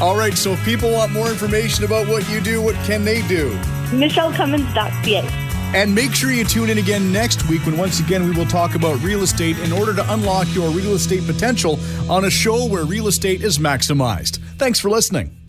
all 0.00 0.16
right. 0.16 0.34
So, 0.34 0.52
if 0.52 0.64
people 0.64 0.90
want 0.90 1.12
more 1.12 1.28
information 1.28 1.84
about 1.84 2.08
what 2.08 2.26
you 2.30 2.40
do, 2.40 2.62
what 2.62 2.76
can 2.86 3.04
they 3.04 3.20
do? 3.28 3.58
MichelleCummins.ca. 3.88 5.46
And 5.74 5.94
make 5.94 6.14
sure 6.14 6.30
you 6.30 6.44
tune 6.44 6.70
in 6.70 6.78
again 6.78 7.12
next 7.12 7.48
week 7.48 7.66
when 7.66 7.76
once 7.76 8.00
again 8.00 8.24
we 8.28 8.34
will 8.34 8.46
talk 8.46 8.74
about 8.74 9.02
real 9.02 9.22
estate 9.22 9.58
in 9.58 9.72
order 9.72 9.94
to 9.94 10.12
unlock 10.12 10.52
your 10.54 10.70
real 10.70 10.94
estate 10.94 11.26
potential 11.26 11.78
on 12.08 12.24
a 12.24 12.30
show 12.30 12.66
where 12.66 12.84
real 12.84 13.08
estate 13.08 13.42
is 13.42 13.58
maximized. 13.58 14.38
Thanks 14.58 14.78
for 14.78 14.88
listening. 14.88 15.45